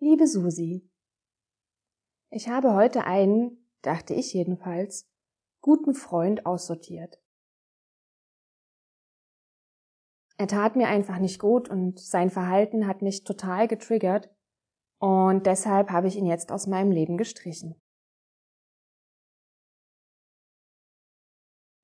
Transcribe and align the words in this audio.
Liebe 0.00 0.28
Susi, 0.28 0.88
ich 2.30 2.48
habe 2.48 2.74
heute 2.74 3.02
einen, 3.02 3.68
dachte 3.82 4.14
ich 4.14 4.32
jedenfalls, 4.32 5.10
guten 5.60 5.92
Freund 5.92 6.46
aussortiert. 6.46 7.20
Er 10.36 10.46
tat 10.46 10.76
mir 10.76 10.86
einfach 10.86 11.18
nicht 11.18 11.40
gut 11.40 11.68
und 11.68 11.98
sein 11.98 12.30
Verhalten 12.30 12.86
hat 12.86 13.02
mich 13.02 13.24
total 13.24 13.66
getriggert 13.66 14.30
und 15.00 15.46
deshalb 15.46 15.90
habe 15.90 16.06
ich 16.06 16.14
ihn 16.14 16.26
jetzt 16.26 16.52
aus 16.52 16.68
meinem 16.68 16.92
Leben 16.92 17.16
gestrichen. 17.16 17.74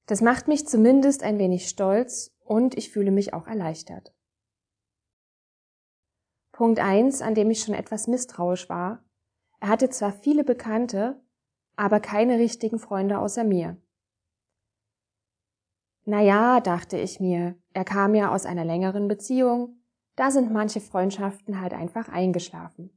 Das 0.06 0.20
macht 0.20 0.46
mich 0.46 0.68
zumindest 0.68 1.24
ein 1.24 1.40
wenig 1.40 1.68
stolz 1.68 2.32
und 2.38 2.76
ich 2.76 2.92
fühle 2.92 3.10
mich 3.10 3.34
auch 3.34 3.48
erleichtert. 3.48 4.13
Punkt 6.54 6.78
eins, 6.78 7.20
an 7.20 7.34
dem 7.34 7.50
ich 7.50 7.62
schon 7.62 7.74
etwas 7.74 8.06
misstrauisch 8.06 8.68
war. 8.68 9.04
Er 9.58 9.68
hatte 9.68 9.90
zwar 9.90 10.12
viele 10.12 10.44
Bekannte, 10.44 11.20
aber 11.74 11.98
keine 11.98 12.38
richtigen 12.38 12.78
Freunde 12.78 13.18
außer 13.18 13.42
mir. 13.42 13.76
Na 16.04 16.20
ja, 16.20 16.60
dachte 16.60 16.96
ich 16.96 17.18
mir, 17.18 17.58
er 17.72 17.84
kam 17.84 18.14
ja 18.14 18.32
aus 18.32 18.46
einer 18.46 18.64
längeren 18.64 19.08
Beziehung, 19.08 19.80
da 20.14 20.30
sind 20.30 20.52
manche 20.52 20.80
Freundschaften 20.80 21.60
halt 21.60 21.74
einfach 21.74 22.08
eingeschlafen. 22.08 22.96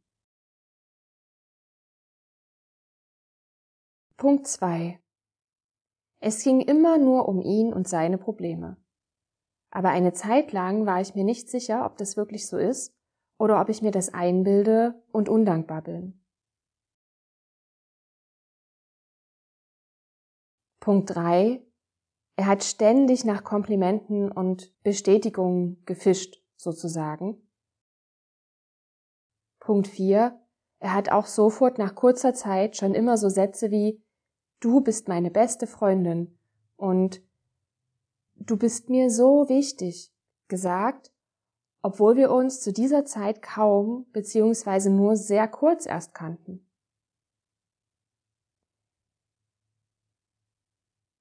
Punkt 4.17 4.45
zwei. 4.45 4.99
Es 6.19 6.44
ging 6.44 6.61
immer 6.61 6.99
nur 6.99 7.27
um 7.27 7.41
ihn 7.41 7.73
und 7.73 7.88
seine 7.88 8.19
Probleme. 8.19 8.77
Aber 9.71 9.89
eine 9.89 10.13
Zeit 10.13 10.52
lang 10.52 10.85
war 10.85 11.02
ich 11.02 11.16
mir 11.16 11.23
nicht 11.23 11.49
sicher, 11.49 11.88
ob 11.88 11.97
das 11.97 12.17
wirklich 12.17 12.47
so 12.47 12.58
ist 12.58 12.96
oder 13.37 13.61
ob 13.61 13.69
ich 13.69 13.81
mir 13.81 13.91
das 13.91 14.13
einbilde 14.13 15.01
und 15.11 15.29
undankbar 15.29 15.81
bin. 15.81 16.19
Punkt 20.79 21.09
drei: 21.13 21.61
Er 22.35 22.47
hat 22.47 22.63
ständig 22.63 23.25
nach 23.25 23.44
Komplimenten 23.44 24.31
und 24.31 24.73
Bestätigungen 24.83 25.83
gefischt, 25.85 26.41
sozusagen. 26.55 27.47
Punkt 29.59 29.88
vier: 29.88 30.39
Er 30.79 30.94
hat 30.94 31.11
auch 31.11 31.25
sofort 31.25 31.77
nach 31.77 31.94
kurzer 31.94 32.33
Zeit 32.33 32.77
schon 32.77 32.94
immer 32.94 33.17
so 33.17 33.29
Sätze 33.29 33.69
wie 33.69 34.01
Du 34.59 34.81
bist 34.81 35.07
meine 35.07 35.29
beste 35.29 35.67
Freundin 35.67 36.39
und 36.77 37.22
Du 38.39 38.55
bist 38.55 38.89
mir 38.89 39.09
so 39.09 39.49
wichtig 39.49 40.13
gesagt, 40.47 41.11
obwohl 41.88 42.17
wir 42.17 42.31
uns 42.31 42.59
zu 42.59 42.73
dieser 42.73 43.05
Zeit 43.05 43.41
kaum 43.41 44.07
bzw. 44.11 44.89
nur 44.89 45.16
sehr 45.16 45.47
kurz 45.47 45.85
erst 45.85 46.13
kannten. 46.13 46.67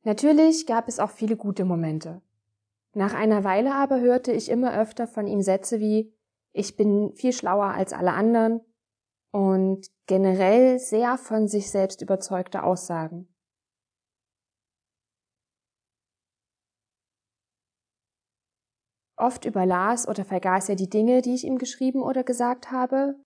Natürlich 0.03 0.67
gab 0.67 0.89
es 0.89 0.99
auch 0.99 1.11
viele 1.11 1.37
gute 1.37 1.65
Momente. 1.65 2.21
Nach 2.95 3.15
einer 3.15 3.45
Weile 3.45 3.77
aber 3.77 4.01
hörte 4.01 4.33
ich 4.33 4.49
immer 4.49 4.77
öfter 4.77 5.07
von 5.07 5.29
ihm 5.29 5.41
Sätze 5.41 5.79
wie 5.79 6.13
ich 6.53 6.77
bin 6.77 7.13
viel 7.15 7.33
schlauer 7.33 7.67
als 7.67 7.93
alle 7.93 8.13
anderen 8.13 8.61
und 9.31 9.87
generell 10.07 10.81
sehr 10.81 11.17
von 11.17 11.47
sich 11.47 11.71
selbst 11.71 12.03
überzeugte 12.03 12.65
Aussagen. 12.65 13.29
Oft 19.17 19.47
überlas 19.47 20.07
oder 20.07 20.25
vergaß 20.25 20.69
er 20.69 20.77
die 20.77 20.91
Dinge, 20.91 21.23
die 21.23 21.35
ich 21.35 21.45
ihm 21.45 21.57
geschrieben 21.57 22.03
oder 22.03 22.23
gesagt 22.23 22.71
habe, 22.71 23.19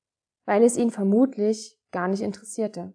weil 0.46 0.62
es 0.62 0.76
ihn 0.76 0.90
vermutlich 0.90 1.78
gar 1.90 2.06
nicht 2.06 2.20
interessierte. 2.20 2.94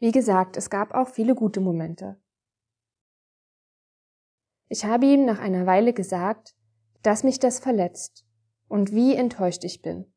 Wie 0.00 0.10
gesagt, 0.10 0.56
es 0.56 0.68
gab 0.68 0.92
auch 0.92 1.08
viele 1.08 1.34
gute 1.34 1.60
Momente. 1.60 2.20
Ich 4.68 4.84
habe 4.84 5.06
ihm 5.06 5.24
nach 5.24 5.38
einer 5.38 5.66
Weile 5.66 5.92
gesagt, 5.92 6.56
dass 7.02 7.22
mich 7.22 7.38
das 7.38 7.60
verletzt 7.60 8.26
und 8.68 8.92
wie 8.92 9.14
enttäuscht 9.14 9.62
ich 9.62 9.82
bin. 9.82 10.12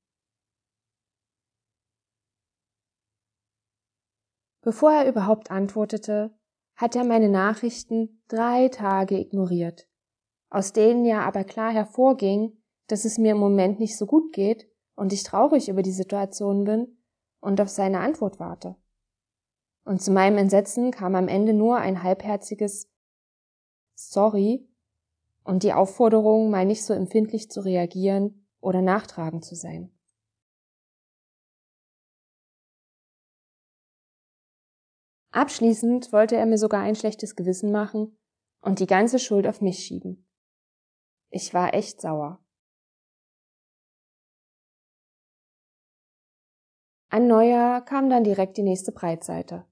Bevor 4.62 4.92
er 4.92 5.08
überhaupt 5.08 5.52
antwortete, 5.52 6.38
hat 6.78 6.96
er 6.96 7.04
meine 7.04 7.28
Nachrichten 7.28 8.22
drei 8.28 8.70
Tage 8.70 9.20
ignoriert, 9.20 9.90
aus 10.50 10.74
denen 10.74 11.04
ja 11.06 11.22
aber 11.22 11.44
klar 11.44 11.74
hervorging, 11.74 12.56
dass 12.86 13.04
es 13.04 13.18
mir 13.18 13.32
im 13.32 13.40
Moment 13.40 13.80
nicht 13.80 13.98
so 13.98 14.06
gut 14.06 14.32
geht 14.32 14.70
und 14.96 15.12
ich 15.12 15.24
traurig 15.24 15.70
über 15.70 15.82
die 15.82 15.92
Situation 15.92 16.64
bin 16.64 16.98
und 17.42 17.60
auf 17.60 17.70
seine 17.70 18.00
Antwort 18.00 18.40
warte. 18.40 18.76
Und 19.86 20.02
zu 20.02 20.12
meinem 20.12 20.38
Entsetzen 20.38 20.92
kam 20.92 21.16
am 21.16 21.28
Ende 21.28 21.54
nur 21.54 21.78
ein 21.78 22.04
halbherziges 22.04 22.90
Sorry 23.96 24.70
und 25.44 25.64
die 25.64 25.74
Aufforderung, 25.74 26.52
mal 26.52 26.66
nicht 26.66 26.84
so 26.84 26.94
empfindlich 26.94 27.50
zu 27.50 27.62
reagieren 27.62 28.48
oder 28.60 28.82
nachtragend 28.82 29.44
zu 29.44 29.56
sein. 29.56 29.97
Abschließend 35.38 36.12
wollte 36.14 36.36
er 36.36 36.48
mir 36.48 36.58
sogar 36.58 36.82
ein 36.82 36.96
schlechtes 36.96 37.36
Gewissen 37.36 37.72
machen 37.72 38.18
und 38.60 38.80
die 38.80 38.88
ganze 38.88 39.20
Schuld 39.20 39.46
auf 39.46 39.62
mich 39.62 39.78
schieben. 39.78 40.28
Ich 41.30 41.54
war 41.54 41.76
echt 41.76 42.02
sauer. 42.02 42.44
An 47.10 47.28
Neujahr 47.28 47.86
kam 47.86 48.10
dann 48.10 48.24
direkt 48.24 48.58
die 48.58 48.64
nächste 48.64 48.92
Breitseite. 48.92 49.68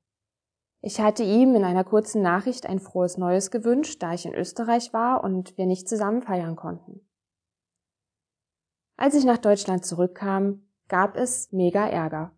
Ich 0.82 1.02
hatte 1.02 1.24
ihm 1.24 1.56
in 1.56 1.64
einer 1.64 1.84
kurzen 1.84 2.22
Nachricht 2.22 2.68
ein 2.68 2.80
frohes 2.80 3.18
Neues 3.18 3.50
gewünscht, 3.50 4.04
da 4.04 4.14
ich 4.14 4.28
in 4.28 4.36
Österreich 4.36 4.94
war 4.94 5.24
und 5.24 5.58
wir 5.58 5.66
nicht 5.66 5.90
zusammen 5.90 6.22
feiern 6.22 6.56
konnten. 6.56 7.10
Als 8.98 9.16
ich 9.16 9.26
nach 9.26 9.40
Deutschland 9.40 9.84
zurückkam, 9.84 10.70
gab 10.90 11.18
es 11.18 11.52
mega 11.52 11.90
Ärger. 11.90 12.35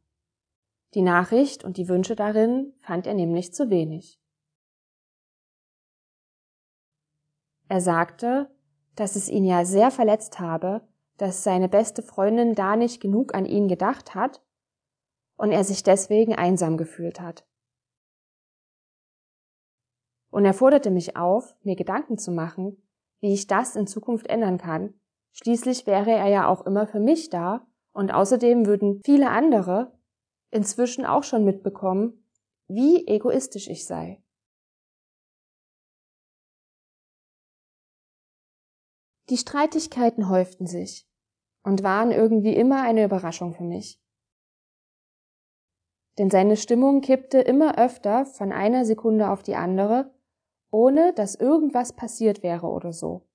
Die 0.94 1.02
Nachricht 1.02 1.64
und 1.64 1.78
die 1.78 1.88
Wünsche 1.88 2.16
darin 2.16 2.74
fand 2.82 3.08
er 3.08 3.14
nämlich 3.14 3.54
zu 3.54 3.70
wenig. 3.70 4.20
Er 7.68 7.82
sagte, 7.82 8.50
dass 8.96 9.16
es 9.16 9.30
ihn 9.30 9.44
ja 9.44 9.66
sehr 9.66 9.92
verletzt 9.92 10.40
habe, 10.40 10.88
dass 11.18 11.44
seine 11.44 11.68
beste 11.68 12.02
Freundin 12.02 12.56
da 12.56 12.76
nicht 12.76 13.02
genug 13.02 13.34
an 13.36 13.46
ihn 13.46 13.68
gedacht 13.68 14.16
hat 14.16 14.42
und 15.36 15.52
er 15.52 15.64
sich 15.64 15.84
deswegen 15.84 16.36
einsam 16.36 16.78
gefühlt 16.78 17.20
hat 17.20 17.46
und 20.38 20.46
er 20.46 20.54
forderte 20.54 20.92
mich 20.92 21.18
auf, 21.18 21.56
mir 21.64 21.76
Gedanken 21.76 22.20
zu 22.20 22.32
machen, 22.32 22.78
wie 23.22 23.34
ich 23.34 23.48
das 23.48 23.76
in 23.76 23.88
Zukunft 23.88 24.28
ändern 24.28 24.60
kann. 24.60 24.94
Schließlich 25.32 25.88
wäre 25.88 26.12
er 26.12 26.28
ja 26.28 26.48
auch 26.48 26.64
immer 26.66 26.86
für 26.86 27.00
mich 27.00 27.32
da 27.32 27.66
und 27.92 28.14
außerdem 28.14 28.68
würden 28.68 29.02
viele 29.04 29.32
andere 29.32 29.97
inzwischen 30.52 31.06
auch 31.06 31.24
schon 31.24 31.44
mitbekommen, 31.44 32.24
wie 32.68 33.08
egoistisch 33.08 33.68
ich 33.68 33.86
sei. 33.86 34.22
Die 39.30 39.38
Streitigkeiten 39.38 40.30
häuften 40.30 40.68
sich 40.68 41.08
und 41.64 41.84
waren 41.84 42.12
irgendwie 42.12 42.56
immer 42.56 42.82
eine 42.82 43.04
Überraschung 43.04 43.54
für 43.54 43.64
mich. 43.64 44.02
Denn 46.18 46.30
seine 46.30 46.58
Stimmung 46.58 47.02
kippte 47.02 47.40
immer 47.40 47.78
öfter 47.78 48.26
von 48.26 48.52
einer 48.52 48.86
Sekunde 48.86 49.30
auf 49.30 49.44
die 49.44 49.56
andere 49.56 50.18
ohne 50.72 51.14
dass 51.14 51.36
irgendwas 51.36 51.94
passiert 51.94 52.44
wäre 52.44 52.68
oder 52.68 52.94
so. 52.94 53.28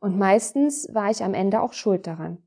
Und 0.00 0.18
meistens 0.18 0.92
war 0.94 1.10
ich 1.10 1.22
am 1.22 1.34
Ende 1.34 1.60
auch 1.60 1.72
schuld 1.72 2.06
daran. 2.06 2.42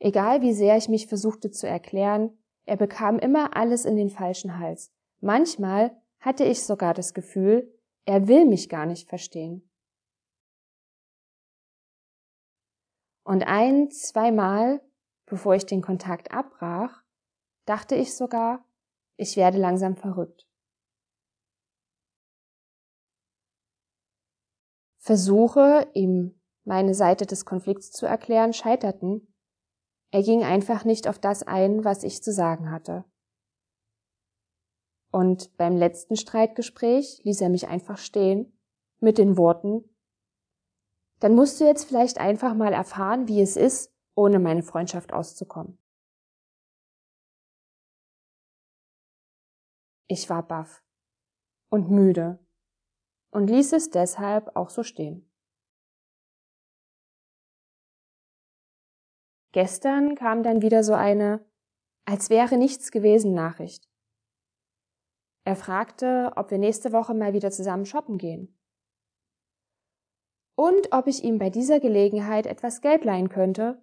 Egal 0.00 0.42
wie 0.42 0.52
sehr 0.52 0.76
ich 0.76 0.88
mich 0.88 1.06
versuchte 1.06 1.50
zu 1.50 1.66
erklären, 1.66 2.38
er 2.64 2.76
bekam 2.76 3.18
immer 3.18 3.56
alles 3.56 3.84
in 3.84 3.96
den 3.96 4.10
falschen 4.10 4.58
Hals. 4.58 4.92
Manchmal 5.20 5.96
hatte 6.20 6.44
ich 6.44 6.64
sogar 6.64 6.94
das 6.94 7.14
Gefühl, 7.14 7.72
er 8.04 8.28
will 8.28 8.44
mich 8.44 8.68
gar 8.68 8.86
nicht 8.86 9.08
verstehen. 9.08 9.68
Und 13.24 13.42
ein, 13.42 13.90
zweimal, 13.90 14.80
bevor 15.26 15.54
ich 15.54 15.66
den 15.66 15.82
Kontakt 15.82 16.32
abbrach, 16.32 17.02
dachte 17.66 17.94
ich 17.94 18.16
sogar, 18.16 18.64
ich 19.16 19.36
werde 19.36 19.58
langsam 19.58 19.96
verrückt. 19.96 20.46
Versuche, 24.98 25.90
ihm 25.92 26.40
meine 26.64 26.94
Seite 26.94 27.26
des 27.26 27.44
Konflikts 27.44 27.90
zu 27.90 28.06
erklären, 28.06 28.52
scheiterten. 28.52 29.27
Er 30.10 30.22
ging 30.22 30.42
einfach 30.42 30.84
nicht 30.84 31.06
auf 31.06 31.18
das 31.18 31.42
ein, 31.42 31.84
was 31.84 32.02
ich 32.02 32.22
zu 32.22 32.32
sagen 32.32 32.70
hatte. 32.70 33.04
Und 35.10 35.56
beim 35.56 35.76
letzten 35.76 36.16
Streitgespräch 36.16 37.20
ließ 37.24 37.40
er 37.40 37.48
mich 37.48 37.68
einfach 37.68 37.98
stehen 37.98 38.58
mit 39.00 39.18
den 39.18 39.36
Worten, 39.36 39.84
dann 41.20 41.34
musst 41.34 41.60
du 41.60 41.64
jetzt 41.64 41.84
vielleicht 41.84 42.18
einfach 42.18 42.54
mal 42.54 42.72
erfahren, 42.72 43.26
wie 43.26 43.40
es 43.40 43.56
ist, 43.56 43.92
ohne 44.14 44.38
meine 44.38 44.62
Freundschaft 44.62 45.12
auszukommen. 45.12 45.78
Ich 50.06 50.30
war 50.30 50.46
baff 50.46 50.82
und 51.70 51.90
müde 51.90 52.38
und 53.30 53.48
ließ 53.48 53.72
es 53.74 53.90
deshalb 53.90 54.56
auch 54.56 54.70
so 54.70 54.82
stehen. 54.82 55.27
Gestern 59.52 60.14
kam 60.14 60.42
dann 60.42 60.62
wieder 60.62 60.84
so 60.84 60.92
eine, 60.92 61.44
als 62.04 62.30
wäre 62.30 62.56
nichts 62.56 62.90
gewesen 62.90 63.34
Nachricht. 63.34 63.88
Er 65.44 65.56
fragte, 65.56 66.32
ob 66.36 66.50
wir 66.50 66.58
nächste 66.58 66.92
Woche 66.92 67.14
mal 67.14 67.32
wieder 67.32 67.50
zusammen 67.50 67.86
shoppen 67.86 68.18
gehen. 68.18 68.58
Und 70.54 70.92
ob 70.92 71.06
ich 71.06 71.24
ihm 71.24 71.38
bei 71.38 71.50
dieser 71.50 71.80
Gelegenheit 71.80 72.46
etwas 72.46 72.80
Geld 72.80 73.04
leihen 73.04 73.28
könnte. 73.28 73.82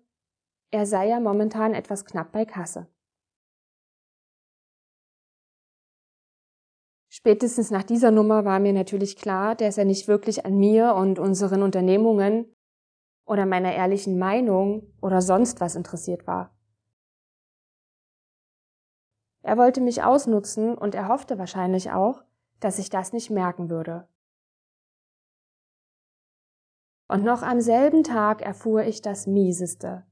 Er 0.72 0.86
sei 0.86 1.08
ja 1.08 1.20
momentan 1.20 1.74
etwas 1.74 2.06
knapp 2.06 2.32
bei 2.32 2.46
Kasse. 2.46 2.88
Spätestens 7.10 7.72
nach 7.72 7.84
dieser 7.84 8.12
Nummer 8.12 8.46
war 8.46 8.60
mir 8.60 8.74
natürlich 8.74 9.16
klar, 9.16 9.56
dass 9.56 9.78
er 9.78 9.86
nicht 9.86 10.08
wirklich 10.08 10.46
an 10.46 10.58
mir 10.58 10.94
und 10.96 11.18
unseren 11.18 11.64
Unternehmungen 11.64 12.55
oder 13.26 13.46
meiner 13.46 13.74
ehrlichen 13.74 14.18
Meinung 14.18 14.94
oder 15.02 15.22
sonst 15.22 15.60
was 15.60 15.76
interessiert 15.76 16.28
war. 16.28 16.56
Er 19.42 19.58
wollte 19.58 19.82
mich 19.82 20.04
ausnutzen 20.04 20.76
und 20.76 20.96
er 20.96 21.08
hoffte 21.08 21.38
wahrscheinlich 21.38 21.92
auch, 21.92 22.24
dass 22.60 22.80
ich 22.80 22.90
das 22.90 23.14
nicht 23.14 23.30
merken 23.30 23.70
würde. 23.70 24.08
Und 27.08 27.24
noch 27.24 27.44
am 27.44 27.62
selben 27.62 28.04
Tag 28.04 28.42
erfuhr 28.42 28.84
ich 28.84 29.02
das 29.02 29.28
Mieseste. 29.28 30.06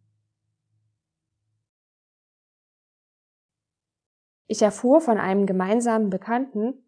Ich 4.45 4.61
erfuhr 4.61 5.01
von 5.01 5.17
einem 5.17 5.47
gemeinsamen 5.47 6.11
Bekannten, 6.11 6.87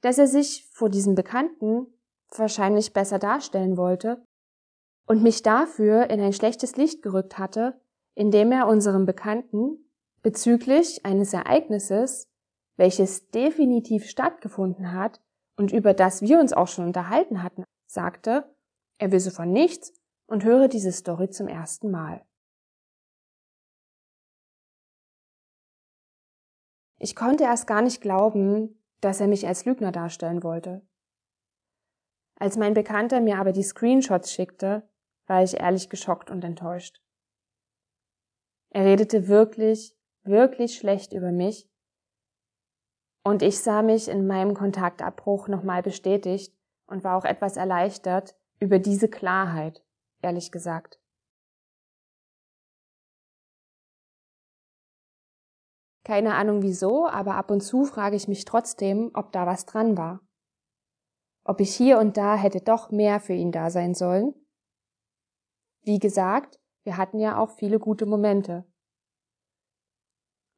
dass 0.00 0.18
er 0.18 0.28
sich 0.28 0.70
vor 0.70 0.90
diesem 0.90 1.16
Bekannten 1.16 1.86
wahrscheinlich 2.36 2.92
besser 2.92 3.18
darstellen 3.18 3.76
wollte 3.76 4.24
und 5.06 5.22
mich 5.22 5.42
dafür 5.42 6.10
in 6.10 6.20
ein 6.20 6.32
schlechtes 6.32 6.76
Licht 6.76 7.02
gerückt 7.02 7.38
hatte, 7.38 7.80
indem 8.14 8.52
er 8.52 8.66
unserem 8.66 9.06
Bekannten 9.06 9.90
bezüglich 10.22 11.04
eines 11.04 11.32
Ereignisses, 11.32 12.30
welches 12.76 13.30
definitiv 13.30 14.08
stattgefunden 14.08 14.92
hat 14.92 15.20
und 15.56 15.72
über 15.72 15.94
das 15.94 16.22
wir 16.22 16.40
uns 16.40 16.52
auch 16.52 16.68
schon 16.68 16.86
unterhalten 16.86 17.42
hatten, 17.42 17.64
sagte, 17.86 18.54
er 18.98 19.12
wisse 19.12 19.30
von 19.30 19.52
nichts 19.52 19.92
und 20.26 20.44
höre 20.44 20.68
diese 20.68 20.92
Story 20.92 21.30
zum 21.30 21.48
ersten 21.48 21.90
Mal. 21.90 22.24
Ich 26.98 27.14
konnte 27.14 27.44
erst 27.44 27.66
gar 27.66 27.82
nicht 27.82 28.00
glauben, 28.00 28.82
dass 29.00 29.20
er 29.20 29.28
mich 29.28 29.46
als 29.46 29.66
Lügner 29.66 29.92
darstellen 29.92 30.42
wollte. 30.42 30.86
Als 32.36 32.56
mein 32.56 32.72
Bekannter 32.72 33.20
mir 33.20 33.38
aber 33.38 33.52
die 33.52 33.62
Screenshots 33.62 34.32
schickte, 34.32 34.88
war 35.26 35.42
ich 35.42 35.58
ehrlich 35.58 35.88
geschockt 35.88 36.30
und 36.30 36.44
enttäuscht. 36.44 37.00
Er 38.70 38.84
redete 38.84 39.28
wirklich, 39.28 39.96
wirklich 40.22 40.76
schlecht 40.76 41.12
über 41.12 41.32
mich 41.32 41.68
und 43.22 43.42
ich 43.42 43.60
sah 43.60 43.82
mich 43.82 44.08
in 44.08 44.26
meinem 44.26 44.54
Kontaktabbruch 44.54 45.48
nochmal 45.48 45.82
bestätigt 45.82 46.54
und 46.86 47.04
war 47.04 47.16
auch 47.16 47.24
etwas 47.24 47.56
erleichtert 47.56 48.36
über 48.60 48.78
diese 48.78 49.08
Klarheit, 49.08 49.84
ehrlich 50.22 50.50
gesagt. 50.52 51.00
Keine 56.04 56.34
Ahnung 56.34 56.60
wieso, 56.60 57.06
aber 57.06 57.36
ab 57.36 57.50
und 57.50 57.62
zu 57.62 57.84
frage 57.84 58.16
ich 58.16 58.28
mich 58.28 58.44
trotzdem, 58.44 59.10
ob 59.14 59.32
da 59.32 59.46
was 59.46 59.64
dran 59.64 59.96
war. 59.96 60.20
Ob 61.44 61.60
ich 61.60 61.74
hier 61.74 61.98
und 61.98 62.18
da 62.18 62.36
hätte 62.36 62.60
doch 62.60 62.90
mehr 62.90 63.20
für 63.20 63.32
ihn 63.32 63.52
da 63.52 63.70
sein 63.70 63.94
sollen 63.94 64.34
wie 65.84 65.98
gesagt, 65.98 66.58
wir 66.82 66.96
hatten 66.96 67.18
ja 67.18 67.38
auch 67.38 67.50
viele 67.50 67.78
gute 67.78 68.06
Momente. 68.06 68.64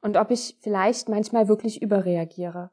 Und 0.01 0.17
ob 0.17 0.31
ich 0.31 0.57
vielleicht 0.61 1.09
manchmal 1.09 1.47
wirklich 1.47 1.81
überreagiere. 1.81 2.71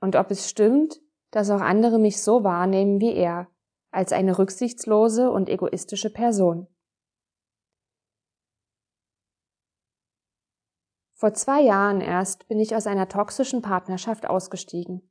Und 0.00 0.16
ob 0.16 0.30
es 0.30 0.48
stimmt, 0.48 1.00
dass 1.30 1.50
auch 1.50 1.60
andere 1.60 1.98
mich 1.98 2.22
so 2.22 2.44
wahrnehmen 2.44 3.00
wie 3.00 3.14
er, 3.14 3.48
als 3.90 4.12
eine 4.12 4.38
rücksichtslose 4.38 5.30
und 5.30 5.48
egoistische 5.48 6.10
Person. 6.10 6.66
Vor 11.14 11.34
zwei 11.34 11.60
Jahren 11.60 12.00
erst 12.00 12.48
bin 12.48 12.58
ich 12.60 12.74
aus 12.74 12.86
einer 12.86 13.08
toxischen 13.08 13.62
Partnerschaft 13.62 14.26
ausgestiegen. 14.26 15.10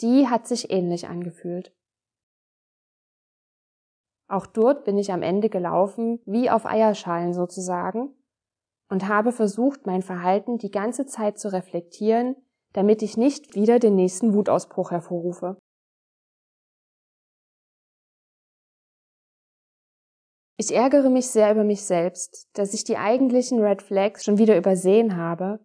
Die 0.00 0.28
hat 0.28 0.46
sich 0.46 0.70
ähnlich 0.70 1.08
angefühlt. 1.08 1.74
Auch 4.32 4.46
dort 4.46 4.84
bin 4.84 4.96
ich 4.96 5.12
am 5.12 5.20
Ende 5.20 5.50
gelaufen, 5.50 6.18
wie 6.24 6.48
auf 6.48 6.64
Eierschalen 6.64 7.34
sozusagen, 7.34 8.14
und 8.88 9.06
habe 9.06 9.30
versucht, 9.30 9.84
mein 9.84 10.00
Verhalten 10.00 10.56
die 10.56 10.70
ganze 10.70 11.04
Zeit 11.04 11.38
zu 11.38 11.52
reflektieren, 11.52 12.36
damit 12.72 13.02
ich 13.02 13.18
nicht 13.18 13.54
wieder 13.54 13.78
den 13.78 13.94
nächsten 13.94 14.32
Wutausbruch 14.32 14.90
hervorrufe. 14.90 15.58
Ich 20.56 20.74
ärgere 20.74 21.10
mich 21.10 21.28
sehr 21.28 21.52
über 21.52 21.64
mich 21.64 21.84
selbst, 21.84 22.48
dass 22.54 22.72
ich 22.72 22.84
die 22.84 22.96
eigentlichen 22.96 23.62
Red 23.62 23.82
Flags 23.82 24.24
schon 24.24 24.38
wieder 24.38 24.56
übersehen 24.56 25.18
habe, 25.18 25.60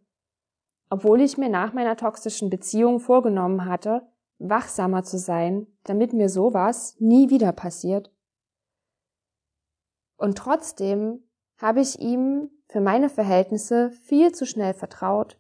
obwohl 0.90 1.22
ich 1.22 1.38
mir 1.38 1.50
nach 1.50 1.72
meiner 1.72 1.96
toxischen 1.96 2.50
Beziehung 2.50 3.00
vorgenommen 3.00 3.64
hatte, 3.64 4.02
wachsamer 4.40 5.04
zu 5.04 5.18
sein, 5.18 5.68
damit 5.84 6.12
mir 6.12 6.28
sowas 6.28 6.98
nie 7.00 7.30
wieder 7.30 7.54
passiert. 7.54 8.12
Und 10.18 10.38
trotzdem 10.38 11.24
habe 11.58 11.80
ich 11.82 12.00
ihm 12.00 12.50
für 12.68 12.82
meine 12.82 13.10
Verhältnisse 13.10 13.92
viel 13.92 14.34
zu 14.34 14.46
schnell 14.46 14.74
vertraut 14.74 15.40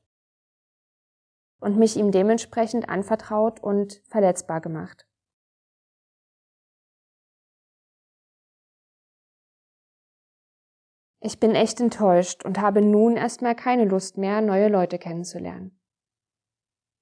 und 1.59 1.77
mich 1.77 1.97
ihm 1.97 2.11
dementsprechend 2.11 2.87
anvertraut 2.87 3.61
und 3.61 4.01
verletzbar 4.05 4.61
gemacht. 4.61 5.07
Ich 11.19 11.39
bin 11.39 11.55
echt 11.55 11.81
enttäuscht 11.81 12.45
und 12.45 12.61
habe 12.61 12.81
nun 12.81 13.17
erstmal 13.17 13.55
keine 13.55 13.85
Lust 13.85 14.17
mehr, 14.17 14.39
neue 14.41 14.69
Leute 14.69 14.99
kennenzulernen. 14.99 15.77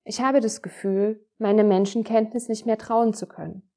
Ich 0.04 0.22
habe 0.22 0.40
das 0.40 0.62
Gefühl, 0.62 1.28
meine 1.38 1.64
Menschenkenntnis 1.64 2.48
nicht 2.48 2.66
mehr 2.66 2.78
trauen 2.78 3.14
zu 3.14 3.28
können. 3.28 3.70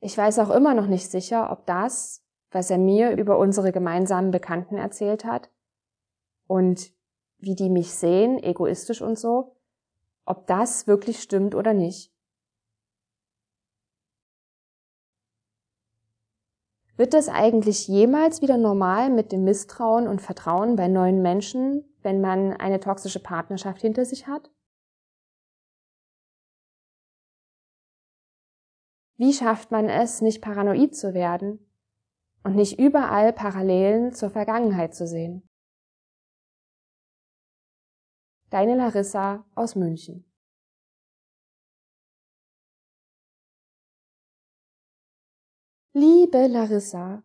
Ich 0.00 0.16
weiß 0.16 0.38
auch 0.38 0.50
immer 0.50 0.74
noch 0.74 0.86
nicht 0.86 1.10
sicher, 1.10 1.50
ob 1.50 1.66
das, 1.66 2.22
was 2.50 2.70
er 2.70 2.78
mir 2.78 3.16
über 3.16 3.38
unsere 3.38 3.72
gemeinsamen 3.72 4.30
Bekannten 4.30 4.76
erzählt 4.76 5.24
hat 5.24 5.50
und 6.46 6.92
wie 7.38 7.54
die 7.54 7.70
mich 7.70 7.94
sehen, 7.94 8.42
egoistisch 8.42 9.02
und 9.02 9.18
so, 9.18 9.56
ob 10.24 10.46
das 10.46 10.86
wirklich 10.86 11.20
stimmt 11.20 11.54
oder 11.54 11.74
nicht. 11.74 12.12
Wird 16.96 17.14
das 17.14 17.28
eigentlich 17.28 17.86
jemals 17.86 18.42
wieder 18.42 18.56
normal 18.56 19.10
mit 19.10 19.30
dem 19.30 19.44
Misstrauen 19.44 20.08
und 20.08 20.20
Vertrauen 20.20 20.74
bei 20.74 20.88
neuen 20.88 21.22
Menschen, 21.22 21.84
wenn 22.02 22.20
man 22.20 22.52
eine 22.54 22.80
toxische 22.80 23.22
Partnerschaft 23.22 23.80
hinter 23.80 24.04
sich 24.04 24.26
hat? 24.26 24.50
Wie 29.18 29.32
schafft 29.32 29.72
man 29.72 29.88
es, 29.88 30.20
nicht 30.20 30.40
paranoid 30.40 30.94
zu 30.94 31.12
werden 31.12 31.58
und 32.44 32.54
nicht 32.54 32.78
überall 32.78 33.32
Parallelen 33.32 34.12
zur 34.12 34.30
Vergangenheit 34.30 34.94
zu 34.94 35.08
sehen? 35.08 35.42
Deine 38.50 38.76
Larissa 38.76 39.44
aus 39.56 39.74
München. 39.74 40.24
Liebe 45.92 46.46
Larissa, 46.46 47.24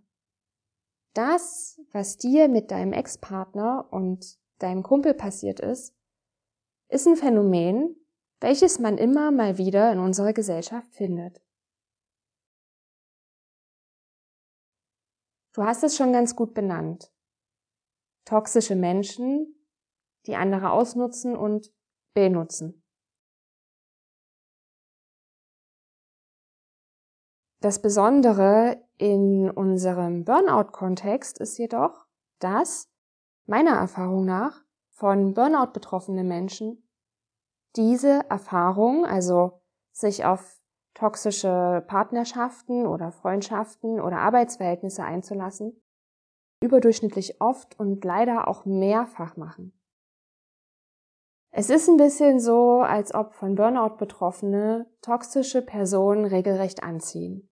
das, 1.14 1.80
was 1.92 2.18
dir 2.18 2.48
mit 2.48 2.72
deinem 2.72 2.92
Ex-Partner 2.92 3.88
und 3.92 4.40
deinem 4.58 4.82
Kumpel 4.82 5.14
passiert 5.14 5.60
ist, 5.60 5.96
ist 6.90 7.08
ein 7.08 7.18
Phänomen, 7.18 7.96
welches 8.40 8.80
man 8.80 8.98
immer 8.98 9.30
mal 9.30 9.60
wieder 9.60 9.92
in 9.92 10.00
unserer 10.00 10.34
Gesellschaft 10.34 10.92
findet. 10.92 11.40
Du 15.54 15.64
hast 15.64 15.84
es 15.84 15.96
schon 15.96 16.12
ganz 16.12 16.36
gut 16.36 16.54
benannt. 16.54 17.12
Toxische 18.26 18.76
Menschen, 18.76 19.56
die 20.26 20.36
andere 20.36 20.72
ausnutzen 20.72 21.36
und 21.36 21.72
benutzen. 22.16 22.84
Das 27.60 27.82
Besondere 27.82 28.84
in 28.98 29.50
unserem 29.50 30.26
Burnout-Kontext 30.26 31.40
ist 31.40 31.58
jedoch, 31.58 32.08
dass 32.40 32.90
meiner 33.46 33.76
Erfahrung 33.76 34.26
nach 34.26 34.66
von 34.90 35.34
Burnout 35.34 35.72
betroffene 35.72 36.24
Menschen 36.24 36.90
diese 37.76 38.22
Erfahrung, 38.30 39.06
also 39.06 39.62
sich 39.92 40.26
auf 40.26 40.63
toxische 40.94 41.84
Partnerschaften 41.88 42.86
oder 42.86 43.12
Freundschaften 43.12 44.00
oder 44.00 44.18
Arbeitsverhältnisse 44.18 45.04
einzulassen, 45.04 45.82
überdurchschnittlich 46.62 47.42
oft 47.42 47.80
und 47.80 48.04
leider 48.06 48.48
auch 48.48 48.66
mehrfach 48.66 49.36
machen. 49.36 49.78
Es 51.52 51.70
ist 51.70 51.88
ein 51.88 51.98
bisschen 51.98 52.40
so, 52.40 52.80
als 52.80 53.14
ob 53.14 53.34
von 53.34 53.56
Burnout 53.56 53.98
Betroffene 53.98 54.88
toxische 55.02 55.62
Personen 55.62 56.26
regelrecht 56.26 56.84
anziehen. 56.84 57.50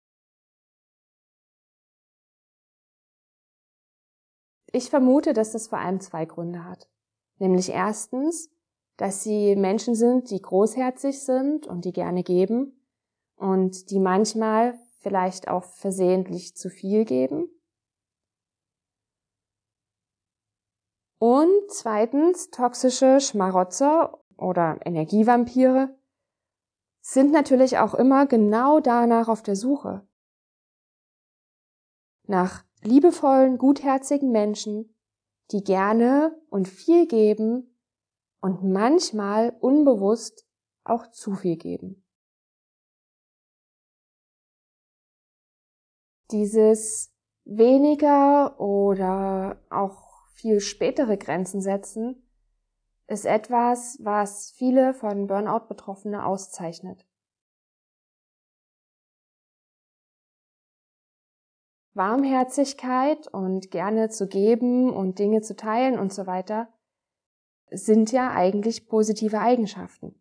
Ich 4.72 4.88
vermute, 4.88 5.32
dass 5.32 5.52
das 5.52 5.68
vor 5.68 5.78
allem 5.78 6.00
zwei 6.00 6.24
Gründe 6.24 6.64
hat. 6.64 6.88
Nämlich 7.38 7.70
erstens, 7.70 8.50
dass 8.96 9.22
sie 9.22 9.56
Menschen 9.56 9.94
sind, 9.94 10.30
die 10.30 10.40
großherzig 10.40 11.22
sind 11.22 11.66
und 11.66 11.84
die 11.84 11.92
gerne 11.92 12.22
geben 12.22 12.79
und 13.40 13.90
die 13.90 13.98
manchmal 13.98 14.78
vielleicht 14.98 15.48
auch 15.48 15.64
versehentlich 15.64 16.56
zu 16.56 16.68
viel 16.68 17.06
geben. 17.06 17.48
Und 21.18 21.70
zweitens, 21.70 22.50
toxische 22.50 23.18
Schmarotzer 23.20 24.22
oder 24.36 24.78
Energievampire 24.84 25.98
sind 27.00 27.32
natürlich 27.32 27.78
auch 27.78 27.94
immer 27.94 28.26
genau 28.26 28.80
danach 28.80 29.28
auf 29.28 29.42
der 29.42 29.56
Suche. 29.56 30.06
Nach 32.26 32.62
liebevollen, 32.82 33.56
gutherzigen 33.56 34.30
Menschen, 34.32 34.94
die 35.50 35.64
gerne 35.64 36.38
und 36.50 36.68
viel 36.68 37.06
geben 37.06 37.74
und 38.42 38.64
manchmal 38.64 39.56
unbewusst 39.60 40.46
auch 40.84 41.10
zu 41.10 41.34
viel 41.34 41.56
geben. 41.56 42.04
Dieses 46.30 47.12
weniger 47.44 48.60
oder 48.60 49.60
auch 49.70 50.28
viel 50.34 50.60
spätere 50.60 51.16
Grenzen 51.16 51.60
setzen 51.60 52.26
ist 53.08 53.26
etwas, 53.26 53.98
was 54.00 54.52
viele 54.52 54.94
von 54.94 55.26
Burnout 55.26 55.66
Betroffene 55.66 56.24
auszeichnet. 56.24 57.04
Warmherzigkeit 61.94 63.26
und 63.28 63.72
gerne 63.72 64.10
zu 64.10 64.28
geben 64.28 64.92
und 64.92 65.18
Dinge 65.18 65.40
zu 65.40 65.56
teilen 65.56 65.98
und 65.98 66.12
so 66.12 66.26
weiter 66.26 66.68
sind 67.72 68.12
ja 68.12 68.30
eigentlich 68.30 68.88
positive 68.88 69.40
Eigenschaften. 69.40 70.19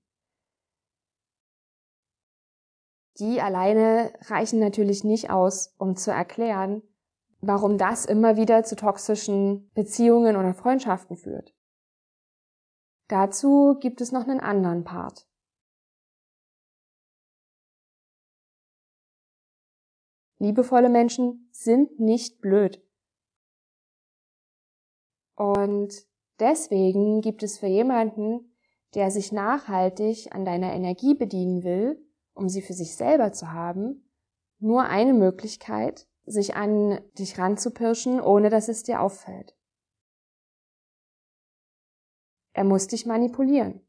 Die 3.19 3.41
alleine 3.41 4.13
reichen 4.27 4.59
natürlich 4.59 5.03
nicht 5.03 5.29
aus, 5.29 5.75
um 5.77 5.97
zu 5.97 6.11
erklären, 6.11 6.81
warum 7.41 7.77
das 7.77 8.05
immer 8.05 8.37
wieder 8.37 8.63
zu 8.63 8.75
toxischen 8.75 9.69
Beziehungen 9.73 10.37
oder 10.37 10.53
Freundschaften 10.53 11.17
führt. 11.17 11.53
Dazu 13.09 13.77
gibt 13.79 14.01
es 14.01 14.11
noch 14.11 14.27
einen 14.27 14.39
anderen 14.39 14.83
Part. 14.83 15.27
Liebevolle 20.37 20.89
Menschen 20.89 21.49
sind 21.51 21.99
nicht 21.99 22.39
blöd. 22.39 22.81
Und 25.35 26.05
deswegen 26.39 27.19
gibt 27.19 27.43
es 27.43 27.57
für 27.57 27.67
jemanden, 27.67 28.55
der 28.93 29.11
sich 29.11 29.33
nachhaltig 29.33 30.33
an 30.33 30.45
deiner 30.45 30.73
Energie 30.73 31.15
bedienen 31.15 31.63
will, 31.63 32.08
um 32.39 32.49
sie 32.49 32.61
für 32.61 32.73
sich 32.73 32.95
selber 32.95 33.31
zu 33.33 33.51
haben, 33.51 34.09
nur 34.59 34.83
eine 34.83 35.13
Möglichkeit, 35.13 36.07
sich 36.25 36.55
an 36.55 36.99
dich 37.17 37.37
ranzupirschen, 37.37 38.21
ohne 38.21 38.49
dass 38.49 38.69
es 38.69 38.83
dir 38.83 39.01
auffällt. 39.01 39.55
Er 42.53 42.63
muss 42.63 42.87
dich 42.87 43.05
manipulieren. 43.05 43.81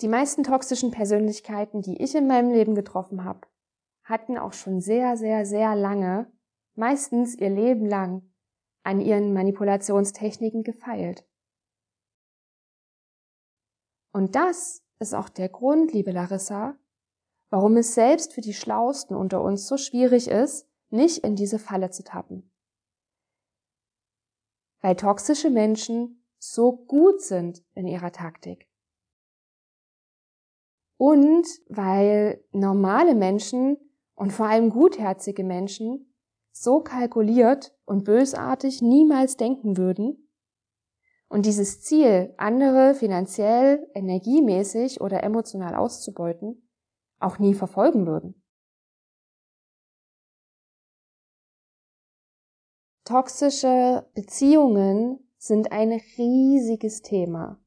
Die 0.00 0.08
meisten 0.08 0.42
toxischen 0.42 0.90
Persönlichkeiten, 0.90 1.82
die 1.82 2.02
ich 2.02 2.14
in 2.14 2.26
meinem 2.26 2.50
Leben 2.50 2.74
getroffen 2.74 3.24
habe, 3.24 3.46
hatten 4.02 4.36
auch 4.36 4.52
schon 4.52 4.80
sehr, 4.80 5.16
sehr, 5.16 5.46
sehr 5.46 5.76
lange, 5.76 6.32
meistens 6.74 7.36
ihr 7.36 7.50
Leben 7.50 7.86
lang, 7.86 8.28
an 8.82 9.00
ihren 9.00 9.32
Manipulationstechniken 9.32 10.64
gefeilt. 10.64 11.24
Und 14.12 14.34
das 14.36 14.82
ist 14.98 15.14
auch 15.14 15.28
der 15.28 15.48
Grund, 15.48 15.92
liebe 15.92 16.12
Larissa, 16.12 16.76
warum 17.50 17.76
es 17.76 17.94
selbst 17.94 18.32
für 18.32 18.40
die 18.40 18.54
Schlausten 18.54 19.16
unter 19.16 19.42
uns 19.42 19.66
so 19.66 19.76
schwierig 19.76 20.28
ist, 20.28 20.68
nicht 20.90 21.18
in 21.18 21.36
diese 21.36 21.58
Falle 21.58 21.90
zu 21.90 22.04
tappen. 22.04 22.50
Weil 24.80 24.96
toxische 24.96 25.50
Menschen 25.50 26.24
so 26.38 26.72
gut 26.72 27.20
sind 27.22 27.64
in 27.74 27.86
ihrer 27.86 28.12
Taktik 28.12 28.68
und 31.02 31.48
weil 31.68 32.44
normale 32.52 33.16
Menschen 33.16 33.76
und 34.14 34.32
vor 34.32 34.46
allem 34.46 34.70
gutherzige 34.70 35.42
Menschen 35.42 36.14
so 36.52 36.80
kalkuliert 36.80 37.76
und 37.84 38.04
bösartig 38.04 38.82
niemals 38.82 39.36
denken 39.36 39.76
würden 39.76 40.21
und 41.32 41.46
dieses 41.46 41.80
Ziel, 41.80 42.34
andere 42.36 42.94
finanziell, 42.94 43.88
energiemäßig 43.94 45.00
oder 45.00 45.22
emotional 45.22 45.74
auszubeuten, 45.74 46.68
auch 47.20 47.38
nie 47.38 47.54
verfolgen 47.54 48.06
würden. 48.06 48.34
Toxische 53.06 54.06
Beziehungen 54.12 55.26
sind 55.38 55.72
ein 55.72 55.92
riesiges 56.18 57.00
Thema. 57.00 57.58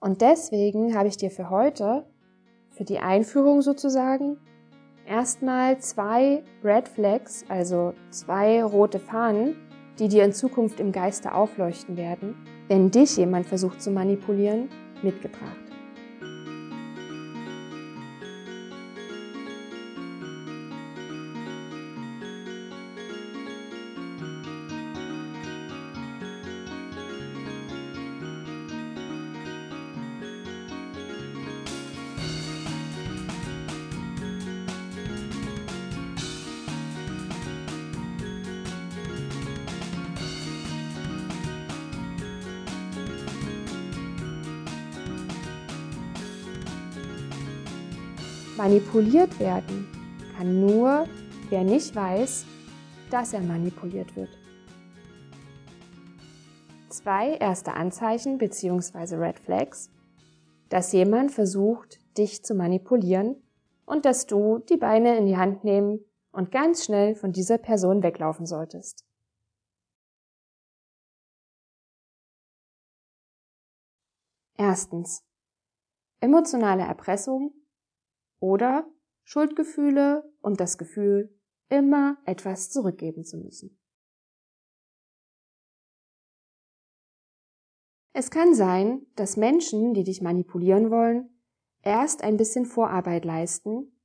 Und 0.00 0.22
deswegen 0.22 0.96
habe 0.96 1.08
ich 1.08 1.18
dir 1.18 1.30
für 1.30 1.50
heute 1.50 2.10
für 2.70 2.84
die 2.84 3.00
Einführung 3.00 3.60
sozusagen 3.60 4.38
erstmal 5.06 5.78
zwei 5.78 6.42
Red 6.64 6.88
Flags, 6.88 7.44
also 7.50 7.92
zwei 8.08 8.64
rote 8.64 8.98
Fahnen, 8.98 9.56
die 9.98 10.08
dir 10.08 10.24
in 10.24 10.32
Zukunft 10.32 10.80
im 10.80 10.90
Geiste 10.90 11.34
aufleuchten 11.34 11.98
werden, 11.98 12.34
wenn 12.68 12.90
dich 12.90 13.16
jemand 13.16 13.46
versucht 13.46 13.82
zu 13.82 13.90
manipulieren, 13.90 14.68
mitgebracht. 15.02 15.61
Manipuliert 48.62 49.40
werden 49.40 49.88
kann 50.36 50.60
nur, 50.60 51.08
wer 51.50 51.64
nicht 51.64 51.96
weiß, 51.96 52.46
dass 53.10 53.32
er 53.32 53.40
manipuliert 53.40 54.14
wird. 54.14 54.38
Zwei 56.88 57.34
erste 57.38 57.72
Anzeichen 57.72 58.38
bzw. 58.38 59.16
Red 59.16 59.40
Flags, 59.40 59.90
dass 60.68 60.92
jemand 60.92 61.32
versucht, 61.32 61.98
dich 62.16 62.44
zu 62.44 62.54
manipulieren 62.54 63.42
und 63.84 64.04
dass 64.04 64.26
du 64.26 64.60
die 64.60 64.76
Beine 64.76 65.18
in 65.18 65.26
die 65.26 65.36
Hand 65.36 65.64
nehmen 65.64 65.98
und 66.30 66.52
ganz 66.52 66.84
schnell 66.84 67.16
von 67.16 67.32
dieser 67.32 67.58
Person 67.58 68.04
weglaufen 68.04 68.46
solltest. 68.46 69.04
Erstens. 74.56 75.24
Emotionale 76.20 76.84
Erpressung 76.84 77.52
oder 78.42 78.90
Schuldgefühle 79.22 80.28
und 80.40 80.58
das 80.60 80.76
Gefühl, 80.76 81.32
immer 81.68 82.18
etwas 82.26 82.70
zurückgeben 82.70 83.24
zu 83.24 83.38
müssen. 83.38 83.78
Es 88.12 88.30
kann 88.30 88.54
sein, 88.54 89.06
dass 89.14 89.36
Menschen, 89.36 89.94
die 89.94 90.02
dich 90.02 90.20
manipulieren 90.20 90.90
wollen, 90.90 91.30
erst 91.82 92.22
ein 92.24 92.36
bisschen 92.36 92.66
Vorarbeit 92.66 93.24
leisten, 93.24 93.96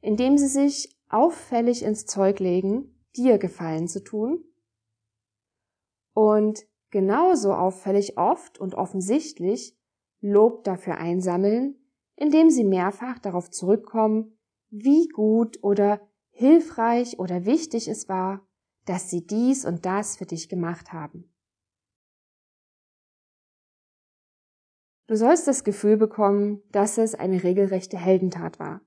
indem 0.00 0.38
sie 0.38 0.48
sich 0.48 0.98
auffällig 1.08 1.82
ins 1.82 2.06
Zeug 2.06 2.40
legen, 2.40 3.06
dir 3.14 3.36
Gefallen 3.38 3.88
zu 3.88 4.02
tun 4.02 4.42
und 6.14 6.66
genauso 6.90 7.52
auffällig 7.52 8.16
oft 8.16 8.58
und 8.58 8.74
offensichtlich 8.74 9.78
Lob 10.20 10.64
dafür 10.64 10.96
einsammeln, 10.96 11.81
indem 12.22 12.50
sie 12.50 12.62
mehrfach 12.62 13.18
darauf 13.18 13.50
zurückkommen, 13.50 14.38
wie 14.70 15.08
gut 15.08 15.58
oder 15.60 16.00
hilfreich 16.30 17.18
oder 17.18 17.46
wichtig 17.46 17.88
es 17.88 18.08
war, 18.08 18.46
dass 18.84 19.10
sie 19.10 19.26
dies 19.26 19.64
und 19.64 19.84
das 19.84 20.18
für 20.18 20.24
dich 20.24 20.48
gemacht 20.48 20.92
haben. 20.92 21.34
Du 25.08 25.16
sollst 25.16 25.48
das 25.48 25.64
Gefühl 25.64 25.96
bekommen, 25.96 26.62
dass 26.70 26.96
es 26.96 27.16
eine 27.16 27.42
regelrechte 27.42 27.98
Heldentat 27.98 28.60
war. 28.60 28.82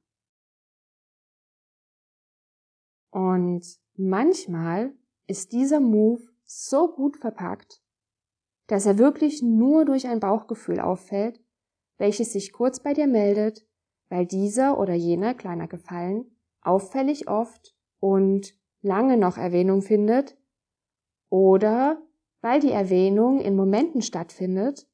Und 3.11 3.65
manchmal 3.97 4.93
ist 5.27 5.51
dieser 5.51 5.81
Move 5.81 6.21
so 6.45 6.89
gut 6.89 7.17
verpackt, 7.17 7.83
dass 8.67 8.85
er 8.85 8.97
wirklich 8.97 9.41
nur 9.41 9.83
durch 9.83 10.07
ein 10.07 10.21
Bauchgefühl 10.21 10.79
auffällt, 10.79 11.44
welches 11.97 12.33
sich 12.33 12.51
kurz 12.51 12.79
bei 12.79 12.93
dir 12.93 13.07
meldet, 13.07 13.65
weil 14.09 14.25
dieser 14.25 14.79
oder 14.79 14.93
jener 14.93 15.33
kleiner 15.33 15.67
Gefallen 15.67 16.25
auffällig 16.61 17.27
oft 17.27 17.75
und 17.99 18.53
lange 18.81 19.17
noch 19.17 19.37
Erwähnung 19.37 19.81
findet 19.81 20.37
oder 21.29 22.01
weil 22.41 22.59
die 22.59 22.71
Erwähnung 22.71 23.39
in 23.39 23.55
Momenten 23.55 24.01
stattfindet, 24.01 24.87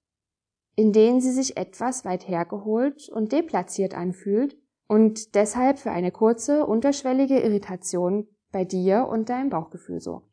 in 0.76 0.94
denen 0.94 1.20
sie 1.20 1.32
sich 1.32 1.58
etwas 1.58 2.06
weit 2.06 2.28
hergeholt 2.28 3.10
und 3.10 3.32
deplatziert 3.32 3.94
anfühlt 3.94 4.58
und 4.88 5.36
deshalb 5.36 5.80
für 5.80 5.92
eine 5.92 6.12
kurze, 6.12 6.66
unterschwellige 6.66 7.40
Irritation 7.40 8.28
bei 8.52 8.66
dir 8.66 9.08
und 9.10 9.30
deinem 9.30 9.50
Bauchgefühl 9.50 10.00
sorgt. 10.00 10.31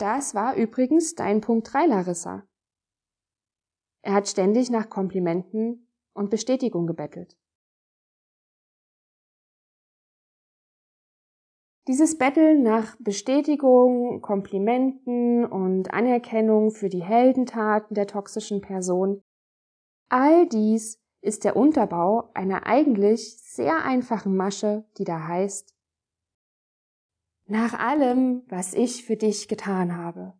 Das 0.00 0.34
war 0.34 0.56
übrigens 0.56 1.14
dein 1.14 1.42
Punkt 1.42 1.70
3, 1.74 1.84
Larissa. 1.84 2.48
Er 4.02 4.14
hat 4.14 4.28
ständig 4.28 4.70
nach 4.70 4.88
Komplimenten 4.88 5.92
und 6.14 6.30
Bestätigung 6.30 6.86
gebettelt. 6.86 7.36
Dieses 11.86 12.16
Betteln 12.16 12.62
nach 12.62 12.96
Bestätigung, 12.98 14.22
Komplimenten 14.22 15.44
und 15.44 15.92
Anerkennung 15.92 16.70
für 16.70 16.88
die 16.88 17.02
Heldentaten 17.02 17.94
der 17.94 18.06
toxischen 18.06 18.62
Person, 18.62 19.22
all 20.08 20.48
dies 20.48 20.98
ist 21.20 21.44
der 21.44 21.56
Unterbau 21.56 22.30
einer 22.32 22.66
eigentlich 22.66 23.38
sehr 23.42 23.84
einfachen 23.84 24.34
Masche, 24.34 24.88
die 24.96 25.04
da 25.04 25.26
heißt, 25.28 25.74
nach 27.50 27.74
allem, 27.74 28.44
was 28.48 28.74
ich 28.74 29.04
für 29.04 29.16
dich 29.16 29.48
getan 29.48 29.96
habe. 29.96 30.34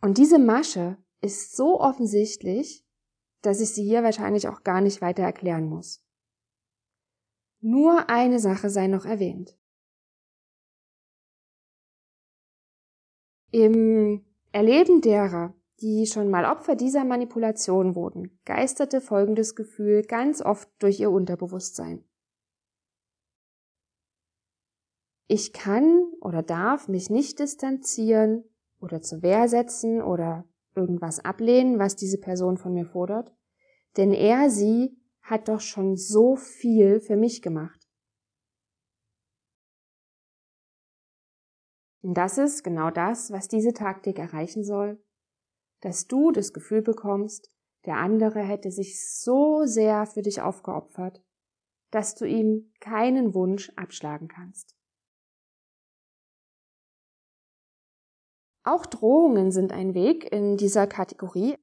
Und 0.00 0.18
diese 0.18 0.38
Masche 0.38 0.96
ist 1.20 1.56
so 1.56 1.80
offensichtlich, 1.80 2.84
dass 3.42 3.60
ich 3.60 3.70
sie 3.70 3.84
hier 3.84 4.02
wahrscheinlich 4.02 4.48
auch 4.48 4.64
gar 4.64 4.80
nicht 4.80 5.00
weiter 5.00 5.22
erklären 5.22 5.68
muss. 5.68 6.04
Nur 7.60 8.08
eine 8.08 8.40
Sache 8.40 8.70
sei 8.70 8.88
noch 8.88 9.04
erwähnt. 9.04 9.56
Im 13.50 14.24
Erleben 14.50 15.00
derer, 15.00 15.54
die 15.80 16.06
schon 16.06 16.28
mal 16.28 16.44
Opfer 16.44 16.74
dieser 16.74 17.04
Manipulation 17.04 17.94
wurden, 17.94 18.40
geisterte 18.44 19.00
folgendes 19.00 19.54
Gefühl 19.54 20.02
ganz 20.02 20.42
oft 20.42 20.68
durch 20.80 21.00
ihr 21.00 21.10
Unterbewusstsein. 21.10 22.07
Ich 25.30 25.52
kann 25.52 26.10
oder 26.22 26.42
darf 26.42 26.88
mich 26.88 27.10
nicht 27.10 27.38
distanzieren 27.38 28.44
oder 28.80 29.02
zur 29.02 29.20
Wehr 29.20 29.46
setzen 29.46 30.00
oder 30.00 30.48
irgendwas 30.74 31.22
ablehnen, 31.22 31.78
was 31.78 31.96
diese 31.96 32.18
Person 32.18 32.56
von 32.56 32.72
mir 32.72 32.86
fordert, 32.86 33.34
denn 33.98 34.12
er, 34.12 34.48
sie 34.48 34.96
hat 35.20 35.48
doch 35.48 35.60
schon 35.60 35.96
so 35.96 36.36
viel 36.36 37.00
für 37.00 37.16
mich 37.16 37.42
gemacht. 37.42 37.86
Und 42.00 42.14
das 42.14 42.38
ist 42.38 42.64
genau 42.64 42.90
das, 42.90 43.30
was 43.30 43.48
diese 43.48 43.74
Taktik 43.74 44.18
erreichen 44.18 44.64
soll, 44.64 44.98
dass 45.80 46.06
du 46.06 46.30
das 46.30 46.54
Gefühl 46.54 46.80
bekommst, 46.80 47.52
der 47.84 47.96
andere 47.96 48.40
hätte 48.40 48.70
sich 48.70 49.04
so 49.20 49.64
sehr 49.64 50.06
für 50.06 50.22
dich 50.22 50.40
aufgeopfert, 50.40 51.22
dass 51.90 52.14
du 52.14 52.24
ihm 52.24 52.72
keinen 52.80 53.34
Wunsch 53.34 53.70
abschlagen 53.76 54.28
kannst. 54.28 54.77
Auch 58.70 58.84
Drohungen 58.84 59.50
sind 59.50 59.72
ein 59.72 59.94
Weg 59.94 60.30
in 60.30 60.58
dieser 60.58 60.86
Kategorie, 60.86 61.56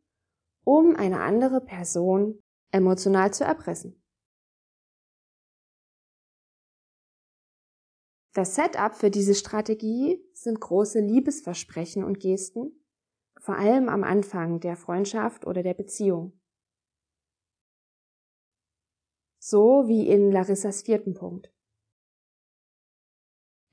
um 0.63 0.95
eine 0.95 1.21
andere 1.21 1.61
Person 1.61 2.41
emotional 2.71 3.31
zu 3.31 3.43
erpressen. 3.43 4.03
Das 8.33 8.55
Setup 8.55 8.95
für 8.95 9.11
diese 9.11 9.35
Strategie 9.35 10.19
sind 10.33 10.59
große 10.59 10.99
Liebesversprechen 10.99 12.03
und 12.03 12.19
Gesten, 12.19 12.83
vor 13.39 13.55
allem 13.55 13.87
am 13.87 14.03
Anfang 14.03 14.59
der 14.59 14.75
Freundschaft 14.75 15.45
oder 15.45 15.61
der 15.61 15.75
Beziehung. 15.75 16.41
So 19.37 19.83
wie 19.85 20.07
in 20.07 20.31
Larissas 20.31 20.81
vierten 20.81 21.13
Punkt. 21.13 21.54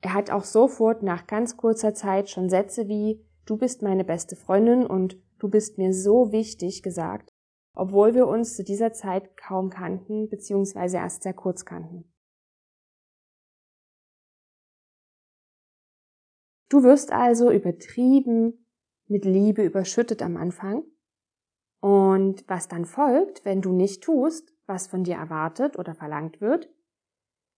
Er 0.03 0.15
hat 0.15 0.31
auch 0.31 0.45
sofort 0.45 1.03
nach 1.03 1.27
ganz 1.27 1.57
kurzer 1.57 1.95
Zeit 1.95 2.29
schon 2.29 2.51
Sätze 2.51 2.89
wie 2.89 3.25
Du 3.45 3.57
bist 3.57 3.83
meine 3.83 4.05
beste 4.05 4.37
Freundin 4.37 4.87
und 4.87 5.17
du 5.39 5.49
bist 5.49 5.79
mir 5.79 5.93
so 5.93 6.31
wichtig 6.31 6.83
gesagt, 6.83 7.33
obwohl 7.75 8.15
wir 8.15 8.29
uns 8.29 8.55
zu 8.55 8.63
dieser 8.63 8.93
Zeit 8.93 9.37
kaum 9.37 9.71
kannten 9.71 10.29
bzw. 10.29 10.97
erst 10.97 11.23
sehr 11.23 11.35
kurz 11.35 11.65
kannten. 11.65 12.13
Du 16.69 16.83
wirst 16.83 17.13
also 17.13 17.51
übertrieben 17.51 18.67
mit 19.07 19.25
Liebe 19.25 19.65
überschüttet 19.65 20.23
am 20.23 20.37
Anfang. 20.37 20.85
Und 21.81 22.49
was 22.49 22.69
dann 22.69 22.87
folgt, 22.87 23.45
wenn 23.45 23.61
du 23.61 23.73
nicht 23.73 24.03
tust, 24.03 24.55
was 24.67 24.87
von 24.87 25.05
dir 25.05 25.17
erwartet 25.17 25.79
oder 25.79 25.95
verlangt 25.95 26.41
wird, 26.41 26.73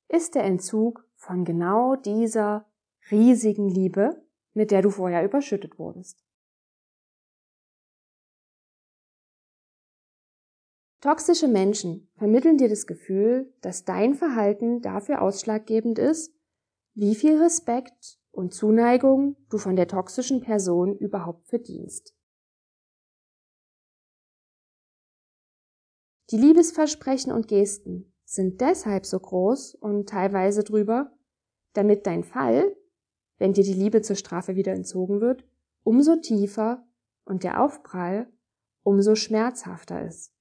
ist 0.09 0.35
der 0.35 0.45
Entzug 0.45 1.07
von 1.25 1.45
genau 1.45 1.97
dieser 1.97 2.71
riesigen 3.11 3.69
Liebe, 3.69 4.23
mit 4.53 4.71
der 4.71 4.83
du 4.83 4.91
vorher 4.91 5.25
überschüttet 5.25 5.79
wurdest. 5.79 6.25
Toxische 11.01 11.49
Menschen 11.49 12.11
vermitteln 12.17 12.57
dir 12.57 12.69
das 12.69 12.87
Gefühl, 12.87 13.53
dass 13.61 13.85
dein 13.85 14.15
Verhalten 14.15 14.81
dafür 14.81 15.21
ausschlaggebend 15.21 15.99
ist, 15.99 16.35
wie 16.95 17.15
viel 17.15 17.43
Respekt 17.43 18.19
und 18.31 18.55
Zuneigung 18.55 19.37
du 19.51 19.59
von 19.59 19.77
der 19.77 19.89
toxischen 19.89 20.41
Person 20.41 20.97
überhaupt 20.97 21.47
verdienst. 21.47 22.15
Die 26.31 26.39
Liebesversprechen 26.39 27.33
und 27.33 27.49
Gesten 27.49 28.15
sind 28.25 28.61
deshalb 28.61 29.05
so 29.05 29.21
groß 29.21 29.75
und 29.75 30.09
teilweise 30.09 30.65
drüber, 30.65 31.14
damit 31.75 32.07
dein 32.07 32.25
Fall, 32.25 32.75
wenn 33.39 33.53
dir 33.53 33.65
die 33.65 33.75
Liebe 33.75 34.03
zur 34.03 34.17
Strafe 34.17 34.57
wieder 34.57 34.73
entzogen 34.73 35.21
wird, 35.21 35.45
umso 35.83 36.17
tiefer 36.17 36.87
und 37.25 37.45
der 37.45 37.63
Aufprall 37.63 38.33
umso 38.83 39.15
schmerzhafter 39.15 40.07
ist. 40.07 40.33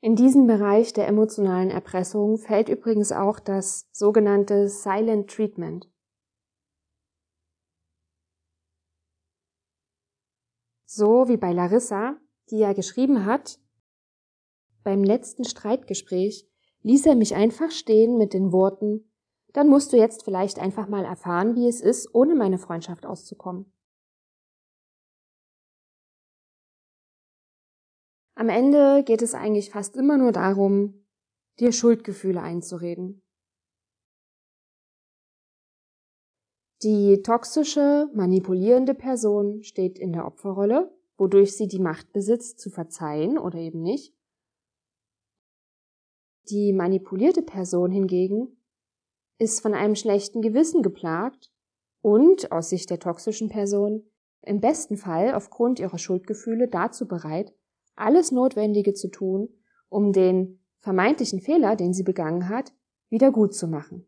In 0.00 0.14
diesen 0.14 0.46
Bereich 0.46 0.92
der 0.92 1.08
emotionalen 1.08 1.70
Erpressung 1.70 2.38
fällt 2.38 2.68
übrigens 2.68 3.10
auch 3.10 3.40
das 3.40 3.88
sogenannte 3.92 4.68
Silent 4.68 5.28
Treatment. 5.28 5.90
So 10.86 11.28
wie 11.28 11.36
bei 11.36 11.52
Larissa, 11.52 12.16
die 12.50 12.58
ja 12.58 12.72
geschrieben 12.72 13.24
hat, 13.24 13.58
beim 14.84 15.02
letzten 15.02 15.44
Streitgespräch 15.44 16.48
ließ 16.82 17.06
er 17.06 17.14
mich 17.14 17.34
einfach 17.34 17.70
stehen 17.70 18.18
mit 18.18 18.32
den 18.32 18.52
Worten, 18.52 19.10
dann 19.52 19.68
musst 19.68 19.92
du 19.92 19.96
jetzt 19.96 20.24
vielleicht 20.24 20.58
einfach 20.58 20.88
mal 20.88 21.04
erfahren, 21.04 21.54
wie 21.56 21.66
es 21.66 21.80
ist, 21.80 22.14
ohne 22.14 22.34
meine 22.34 22.58
Freundschaft 22.58 23.06
auszukommen. 23.06 23.72
Am 28.34 28.48
Ende 28.48 29.02
geht 29.04 29.22
es 29.22 29.34
eigentlich 29.34 29.70
fast 29.70 29.96
immer 29.96 30.16
nur 30.16 30.30
darum, 30.30 31.04
dir 31.58 31.72
Schuldgefühle 31.72 32.40
einzureden. 32.40 33.22
Die 36.82 37.22
toxische, 37.22 38.08
manipulierende 38.14 38.94
Person 38.94 39.64
steht 39.64 39.98
in 39.98 40.12
der 40.12 40.24
Opferrolle, 40.24 40.96
wodurch 41.16 41.56
sie 41.56 41.66
die 41.66 41.80
Macht 41.80 42.12
besitzt, 42.12 42.60
zu 42.60 42.70
verzeihen 42.70 43.36
oder 43.36 43.58
eben 43.58 43.82
nicht. 43.82 44.14
Die 46.50 46.72
manipulierte 46.72 47.42
Person 47.42 47.90
hingegen 47.90 48.56
ist 49.38 49.60
von 49.60 49.74
einem 49.74 49.94
schlechten 49.94 50.40
Gewissen 50.40 50.82
geplagt 50.82 51.52
und 52.00 52.52
aus 52.52 52.70
Sicht 52.70 52.90
der 52.90 52.98
toxischen 52.98 53.48
Person 53.48 54.04
im 54.42 54.60
besten 54.60 54.96
Fall 54.96 55.34
aufgrund 55.34 55.78
ihrer 55.78 55.98
Schuldgefühle 55.98 56.68
dazu 56.68 57.06
bereit, 57.06 57.52
alles 57.96 58.32
Notwendige 58.32 58.94
zu 58.94 59.08
tun, 59.08 59.48
um 59.88 60.12
den 60.12 60.64
vermeintlichen 60.78 61.40
Fehler, 61.40 61.76
den 61.76 61.92
sie 61.92 62.04
begangen 62.04 62.48
hat, 62.48 62.72
wieder 63.10 63.30
gut 63.30 63.54
zu 63.54 63.68
machen. 63.68 64.06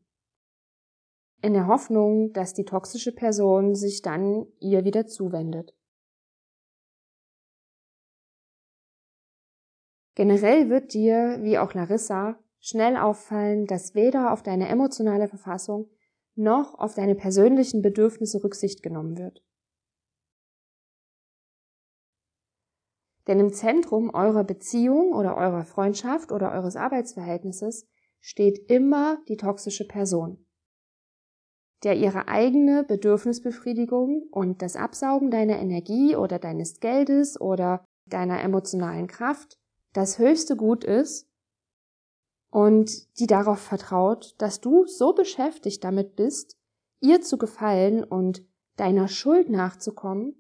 In 1.43 1.53
der 1.53 1.67
Hoffnung, 1.67 2.33
dass 2.33 2.55
die 2.55 2.65
toxische 2.65 3.13
Person 3.13 3.75
sich 3.75 4.03
dann 4.03 4.47
ihr 4.61 4.85
wieder 4.85 5.07
zuwendet. 5.07 5.75
Generell 10.21 10.69
wird 10.69 10.93
dir, 10.93 11.39
wie 11.41 11.57
auch 11.57 11.73
Larissa, 11.73 12.39
schnell 12.61 12.99
auffallen, 12.99 13.65
dass 13.65 13.95
weder 13.95 14.35
auf 14.35 14.43
deine 14.43 14.69
emotionale 14.69 15.29
Verfassung 15.29 15.89
noch 16.35 16.75
auf 16.79 16.95
deine 16.95 17.15
persönlichen 17.15 17.81
Bedürfnisse 17.81 18.45
Rücksicht 18.45 18.83
genommen 18.83 19.17
wird. 19.17 19.43
Denn 23.29 23.41
im 23.41 23.51
Zentrum 23.55 24.13
eurer 24.13 24.45
Beziehung 24.45 25.15
oder 25.15 25.39
eurer 25.39 25.65
Freundschaft 25.65 26.33
oder 26.33 26.53
eures 26.53 26.77
Arbeitsverhältnisses 26.77 27.89
steht 28.21 28.71
immer 28.71 29.23
die 29.27 29.39
toxische 29.39 29.89
Person, 29.89 30.45
der 31.83 31.97
ihre 31.97 32.29
eigene 32.29 32.85
Bedürfnisbefriedigung 32.85 34.25
und 34.31 34.61
das 34.61 34.77
Absaugen 34.77 35.31
deiner 35.31 35.59
Energie 35.59 36.15
oder 36.15 36.39
deines 36.39 36.79
Geldes 36.79 37.41
oder 37.41 37.87
deiner 38.05 38.43
emotionalen 38.43 39.07
Kraft 39.07 39.57
das 39.93 40.19
höchste 40.19 40.57
Gut 40.57 40.85
ist 40.85 41.29
und 42.51 43.19
die 43.19 43.27
darauf 43.27 43.61
vertraut, 43.61 44.35
dass 44.39 44.61
du 44.61 44.87
so 44.87 45.13
beschäftigt 45.13 45.85
damit 45.85 46.17
bist, 46.17 46.57
ihr 47.01 47.21
zu 47.21 47.39
gefallen 47.39 48.05
und 48.05 48.45
deiner 48.77 49.09
Schuld 49.09 49.51
nachzukommen, 49.51 50.35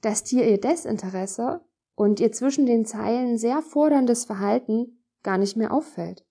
dass 0.00 0.24
dir 0.24 0.48
ihr 0.48 0.60
Desinteresse 0.60 1.64
und 1.94 2.20
ihr 2.20 2.32
zwischen 2.32 2.66
den 2.66 2.84
Zeilen 2.84 3.38
sehr 3.38 3.62
forderndes 3.62 4.24
Verhalten 4.24 5.04
gar 5.22 5.38
nicht 5.38 5.56
mehr 5.56 5.72
auffällt. 5.72 6.26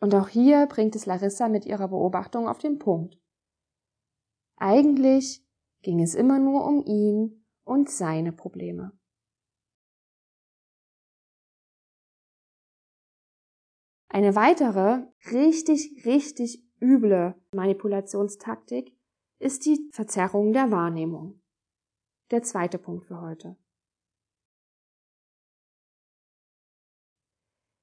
Und 0.00 0.14
auch 0.14 0.28
hier 0.28 0.66
bringt 0.66 0.94
es 0.94 1.06
Larissa 1.06 1.48
mit 1.48 1.64
ihrer 1.64 1.88
Beobachtung 1.88 2.48
auf 2.48 2.58
den 2.58 2.78
Punkt. 2.78 3.18
Eigentlich 4.56 5.45
ging 5.82 6.00
es 6.00 6.14
immer 6.14 6.38
nur 6.38 6.64
um 6.66 6.84
ihn 6.84 7.44
und 7.64 7.90
seine 7.90 8.32
Probleme. 8.32 8.92
Eine 14.08 14.34
weitere 14.34 15.06
richtig, 15.30 16.06
richtig 16.06 16.64
üble 16.80 17.34
Manipulationstaktik 17.52 18.96
ist 19.38 19.66
die 19.66 19.90
Verzerrung 19.92 20.52
der 20.52 20.70
Wahrnehmung. 20.70 21.42
Der 22.30 22.42
zweite 22.42 22.78
Punkt 22.78 23.04
für 23.04 23.20
heute. 23.20 23.56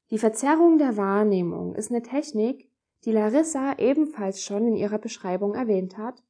Die 0.10 0.18
Verzerrung 0.18 0.78
der 0.78 0.98
Wahrnehmung 0.98 1.76
ist 1.76 1.92
eine 1.92 2.02
Technik, 2.02 2.70
die 3.06 3.12
Larissa 3.12 3.78
ebenfalls 3.78 4.44
schon 4.44 4.68
in 4.68 4.76
ihrer 4.76 5.00
Beschreibung 5.00 5.56
erwähnt 5.56 5.98
hat 5.98 6.24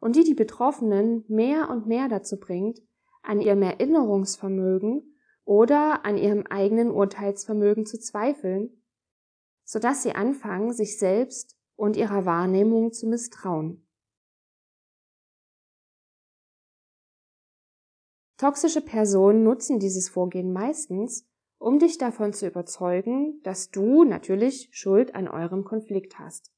und 0.00 0.16
die 0.16 0.24
die 0.24 0.34
Betroffenen 0.34 1.24
mehr 1.28 1.70
und 1.70 1.86
mehr 1.86 2.08
dazu 2.08 2.38
bringt, 2.38 2.80
an 3.22 3.40
ihrem 3.40 3.62
Erinnerungsvermögen 3.62 5.14
oder 5.44 6.04
an 6.04 6.16
ihrem 6.16 6.46
eigenen 6.48 6.90
Urteilsvermögen 6.90 7.86
zu 7.86 7.98
zweifeln, 7.98 8.82
sodass 9.64 10.02
sie 10.02 10.12
anfangen, 10.12 10.72
sich 10.72 10.98
selbst 10.98 11.56
und 11.76 11.96
ihrer 11.96 12.24
Wahrnehmung 12.24 12.92
zu 12.92 13.06
misstrauen. 13.06 13.86
Toxische 18.38 18.80
Personen 18.80 19.42
nutzen 19.42 19.78
dieses 19.78 20.08
Vorgehen 20.08 20.52
meistens, 20.52 21.28
um 21.58 21.78
dich 21.78 21.98
davon 21.98 22.32
zu 22.32 22.46
überzeugen, 22.46 23.42
dass 23.42 23.70
du 23.70 24.04
natürlich 24.04 24.70
Schuld 24.72 25.14
an 25.14 25.28
eurem 25.28 25.62
Konflikt 25.62 26.18
hast. 26.18 26.50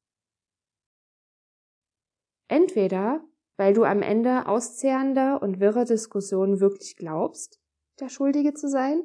Entweder 2.46 3.24
weil 3.62 3.74
du 3.74 3.84
am 3.84 4.02
Ende 4.02 4.48
auszehrender 4.48 5.40
und 5.40 5.60
wirrer 5.60 5.84
Diskussionen 5.84 6.58
wirklich 6.58 6.96
glaubst, 6.96 7.62
der 8.00 8.08
Schuldige 8.08 8.54
zu 8.54 8.68
sein, 8.68 9.04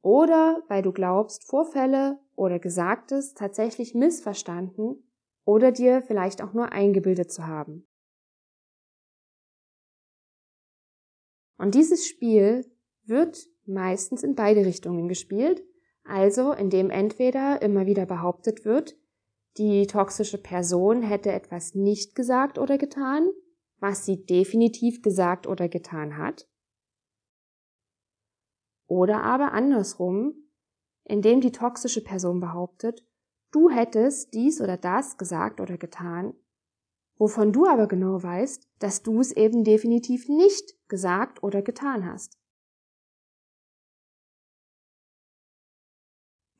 oder 0.00 0.62
weil 0.68 0.80
du 0.80 0.90
glaubst, 0.90 1.44
Vorfälle 1.44 2.18
oder 2.34 2.58
Gesagtes 2.58 3.34
tatsächlich 3.34 3.94
missverstanden 3.94 5.06
oder 5.44 5.70
dir 5.70 6.00
vielleicht 6.00 6.40
auch 6.40 6.54
nur 6.54 6.72
eingebildet 6.72 7.30
zu 7.30 7.46
haben. 7.46 7.86
Und 11.58 11.74
dieses 11.74 12.06
Spiel 12.08 12.64
wird 13.04 13.50
meistens 13.66 14.22
in 14.22 14.34
beide 14.34 14.64
Richtungen 14.64 15.08
gespielt, 15.08 15.62
also 16.04 16.52
indem 16.52 16.88
entweder 16.88 17.60
immer 17.60 17.84
wieder 17.84 18.06
behauptet 18.06 18.64
wird, 18.64 18.96
die 19.58 19.86
toxische 19.86 20.38
Person 20.38 21.02
hätte 21.02 21.30
etwas 21.30 21.74
nicht 21.74 22.14
gesagt 22.14 22.56
oder 22.56 22.78
getan, 22.78 23.28
was 23.82 24.06
sie 24.06 24.24
definitiv 24.24 25.02
gesagt 25.02 25.48
oder 25.48 25.68
getan 25.68 26.16
hat. 26.16 26.48
Oder 28.86 29.24
aber 29.24 29.52
andersrum, 29.52 30.34
indem 31.02 31.40
die 31.40 31.50
toxische 31.50 32.04
Person 32.04 32.38
behauptet, 32.38 33.04
du 33.50 33.70
hättest 33.70 34.34
dies 34.34 34.60
oder 34.60 34.76
das 34.76 35.18
gesagt 35.18 35.60
oder 35.60 35.78
getan, 35.78 36.32
wovon 37.18 37.52
du 37.52 37.66
aber 37.66 37.88
genau 37.88 38.22
weißt, 38.22 38.70
dass 38.78 39.02
du 39.02 39.18
es 39.18 39.32
eben 39.32 39.64
definitiv 39.64 40.28
nicht 40.28 40.76
gesagt 40.86 41.42
oder 41.42 41.60
getan 41.60 42.06
hast. 42.06 42.38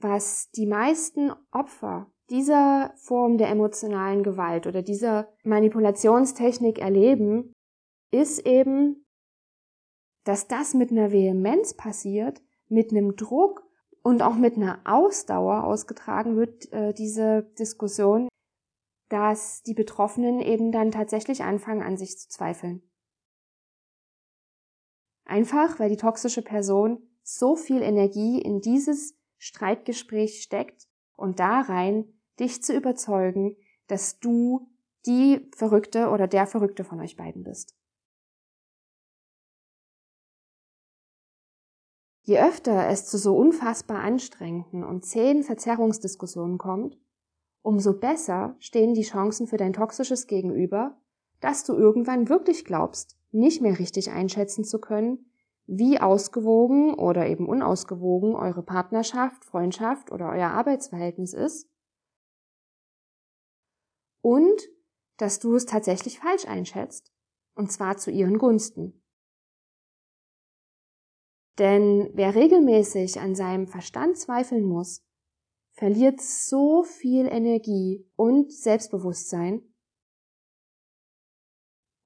Was 0.01 0.51
die 0.51 0.67
meisten 0.67 1.31
Opfer 1.53 2.12
dieser 2.31 2.95
Form 2.97 3.39
der 3.39 3.49
emotionalen 3.49 4.23
Gewalt 4.23 4.67
oder 4.67 4.83
dieser 4.83 5.29
Manipulationstechnik 5.45 6.79
erleben, 6.79 7.53
ist 8.11 8.47
eben, 8.47 9.05
dass 10.25 10.47
das 10.47 10.75
mit 10.75 10.91
einer 10.91 11.13
Vehemenz 11.13 11.75
passiert, 11.75 12.43
mit 12.69 12.91
einem 12.91 13.17
Druck 13.17 13.63
und 14.03 14.23
auch 14.23 14.35
mit 14.35 14.57
einer 14.57 14.81
Ausdauer 14.85 15.65
ausgetragen 15.65 16.37
wird, 16.37 16.73
äh, 16.73 16.93
diese 16.93 17.43
Diskussion, 17.59 18.29
dass 19.09 19.63
die 19.63 19.75
Betroffenen 19.75 20.41
eben 20.41 20.73
dann 20.73 20.91
tatsächlich 20.91 21.43
anfangen, 21.43 21.83
an 21.83 21.97
sich 21.97 22.19
zu 22.19 22.29
zweifeln. 22.29 22.83
Einfach, 25.25 25.79
weil 25.79 25.91
die 25.91 25.97
toxische 25.97 26.43
Person 26.43 27.09
so 27.23 27.57
viel 27.57 27.83
Energie 27.83 28.41
in 28.41 28.61
dieses 28.61 29.17
Streitgespräch 29.39 30.43
steckt 30.43 30.89
und 31.17 31.39
da 31.39 31.61
rein 31.61 32.05
dich 32.39 32.63
zu 32.63 32.75
überzeugen, 32.75 33.57
dass 33.87 34.19
du 34.19 34.69
die 35.07 35.51
Verrückte 35.57 36.09
oder 36.09 36.27
der 36.27 36.47
Verrückte 36.47 36.85
von 36.85 37.01
euch 37.01 37.17
beiden 37.17 37.43
bist. 37.43 37.77
Je 42.25 42.39
öfter 42.39 42.89
es 42.89 43.07
zu 43.07 43.19
so 43.19 43.37
unfassbar 43.37 43.99
anstrengenden 43.99 44.85
und 44.85 45.05
zähen 45.05 45.43
Verzerrungsdiskussionen 45.43 46.57
kommt, 46.57 46.97
umso 47.63 47.99
besser 47.99 48.57
stehen 48.61 48.95
die 48.95 49.03
Chancen 49.03 49.49
für 49.49 49.57
dein 49.57 49.73
toxisches 49.73 50.29
Gegenüber, 50.29 51.01
dass 51.41 51.65
du 51.65 51.75
irgendwann 51.75 52.29
wirklich 52.29 52.65
glaubst, 52.65 53.19
nicht 53.33 53.61
mehr 53.61 53.79
richtig 53.79 54.11
einschätzen 54.13 54.63
zu 54.63 54.81
können, 54.81 55.32
wie 55.75 55.99
ausgewogen 55.99 56.95
oder 56.95 57.27
eben 57.27 57.49
unausgewogen 57.49 58.35
eure 58.35 58.63
Partnerschaft, 58.63 59.43
Freundschaft 59.45 60.13
oder 60.13 60.29
euer 60.29 60.51
Arbeitsverhältnis 60.51 61.33
ist 61.33 61.67
und 64.21 64.69
dass 65.17 65.39
du 65.39 65.55
es 65.55 65.65
tatsächlich 65.65 66.19
falsch 66.19 66.47
einschätzt, 66.47 67.11
und 67.55 67.73
zwar 67.73 67.97
zu 67.97 68.11
ihren 68.11 68.37
Gunsten. 68.37 69.03
Denn 71.59 72.11
wer 72.13 72.35
regelmäßig 72.35 73.21
an 73.21 73.35
seinem 73.35 73.67
Verstand 73.67 74.19
zweifeln 74.19 74.65
muss, 74.65 75.03
verliert 75.73 76.21
so 76.21 76.83
viel 76.83 77.27
Energie 77.27 78.07
und 78.15 78.53
Selbstbewusstsein. 78.53 79.63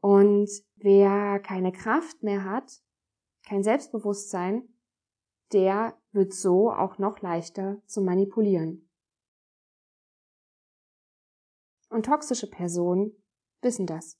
Und 0.00 0.48
wer 0.76 1.40
keine 1.40 1.72
Kraft 1.72 2.22
mehr 2.22 2.44
hat, 2.44 2.80
kein 3.46 3.62
Selbstbewusstsein, 3.62 4.68
der 5.52 5.96
wird 6.12 6.34
so 6.34 6.70
auch 6.70 6.98
noch 6.98 7.20
leichter 7.20 7.80
zu 7.86 8.02
manipulieren. 8.02 8.90
Und 11.88 12.06
toxische 12.06 12.50
Personen 12.50 13.12
wissen 13.62 13.86
das. 13.86 14.18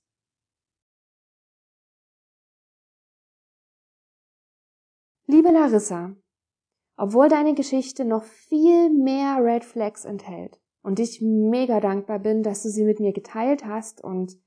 Liebe 5.29 5.51
Larissa, 5.51 6.15
obwohl 6.95 7.27
deine 7.27 7.53
Geschichte 7.53 8.05
noch 8.05 8.23
viel 8.23 8.89
mehr 8.89 9.43
Red 9.43 9.65
Flags 9.65 10.05
enthält 10.05 10.57
und 10.81 10.99
ich 11.01 11.21
mega 11.21 11.81
dankbar 11.81 12.19
bin, 12.19 12.43
dass 12.43 12.63
du 12.63 12.69
sie 12.69 12.85
mit 12.85 13.01
mir 13.01 13.11
geteilt 13.11 13.65
hast 13.65 14.01
und 14.01 14.39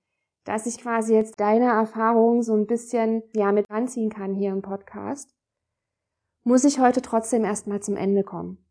dass 0.45 0.67
ich 0.67 0.79
quasi 0.79 1.15
jetzt 1.15 1.41
deine 1.41 1.67
Erfahrungen 1.67 2.43
so 2.43 2.55
ein 2.55 2.67
bisschen 2.67 3.23
ja 3.35 3.53
mit 3.53 3.71
anziehen 3.71 4.11
kann 4.11 4.35
hier 4.35 4.51
im 4.51 4.63
Podcast, 4.63 5.35
muss 6.43 6.65
ich 6.65 6.79
heute 6.81 7.03
trotzdem 7.03 7.45
erstmal 7.45 7.81
zum 7.81 7.97
Ende 7.97 8.25
kommen. 8.25 8.65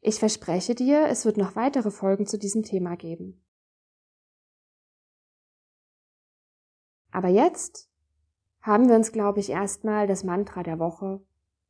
Ich 0.00 0.18
verspreche 0.18 0.74
dir, 0.74 1.06
es 1.06 1.24
wird 1.24 1.36
noch 1.36 1.56
weitere 1.56 1.90
Folgen 1.90 2.26
zu 2.26 2.38
diesem 2.38 2.62
Thema 2.62 2.96
geben. 2.96 3.44
Aber 7.10 7.28
jetzt 7.28 7.90
haben 8.60 8.88
wir 8.88 8.96
uns, 8.96 9.12
glaube 9.12 9.40
ich, 9.40 9.50
erstmal 9.50 10.06
das 10.06 10.24
Mantra 10.24 10.62
der 10.62 10.78
Woche 10.78 11.20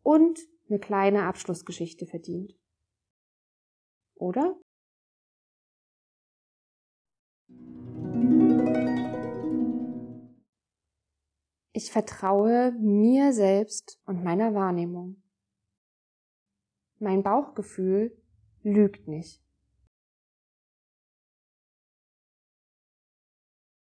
und 0.03 0.38
eine 0.68 0.79
kleine 0.79 1.25
Abschlussgeschichte 1.25 2.07
verdient. 2.07 2.55
Oder? 4.14 4.57
Ich 11.79 11.93
vertraue 11.93 12.73
mir 12.73 13.33
selbst 13.33 14.01
und 14.05 14.25
meiner 14.25 14.53
Wahrnehmung. 14.53 15.23
Mein 16.99 17.23
Bauchgefühl 17.23 18.21
lügt 18.64 19.07
nicht. 19.07 19.41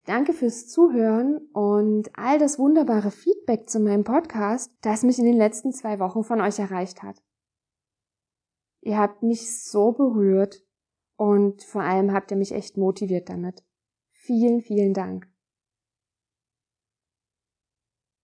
Danke 0.05 0.31
fürs 0.31 0.69
Zuhören 0.69 1.49
und 1.51 2.17
all 2.17 2.39
das 2.39 2.57
wunderbare 2.57 3.11
Feedback 3.11 3.69
zu 3.69 3.81
meinem 3.81 4.05
Podcast, 4.05 4.71
das 4.79 5.03
mich 5.03 5.19
in 5.19 5.25
den 5.25 5.35
letzten 5.35 5.73
zwei 5.73 5.99
Wochen 5.99 6.23
von 6.23 6.39
euch 6.39 6.59
erreicht 6.59 7.03
hat. 7.03 7.21
Ihr 8.79 8.97
habt 8.97 9.21
mich 9.21 9.61
so 9.65 9.91
berührt 9.91 10.63
und 11.17 11.61
vor 11.61 11.81
allem 11.81 12.13
habt 12.13 12.31
ihr 12.31 12.37
mich 12.37 12.53
echt 12.53 12.77
motiviert 12.77 13.27
damit. 13.27 13.65
Vielen, 14.13 14.61
vielen 14.61 14.93
Dank. 14.93 15.30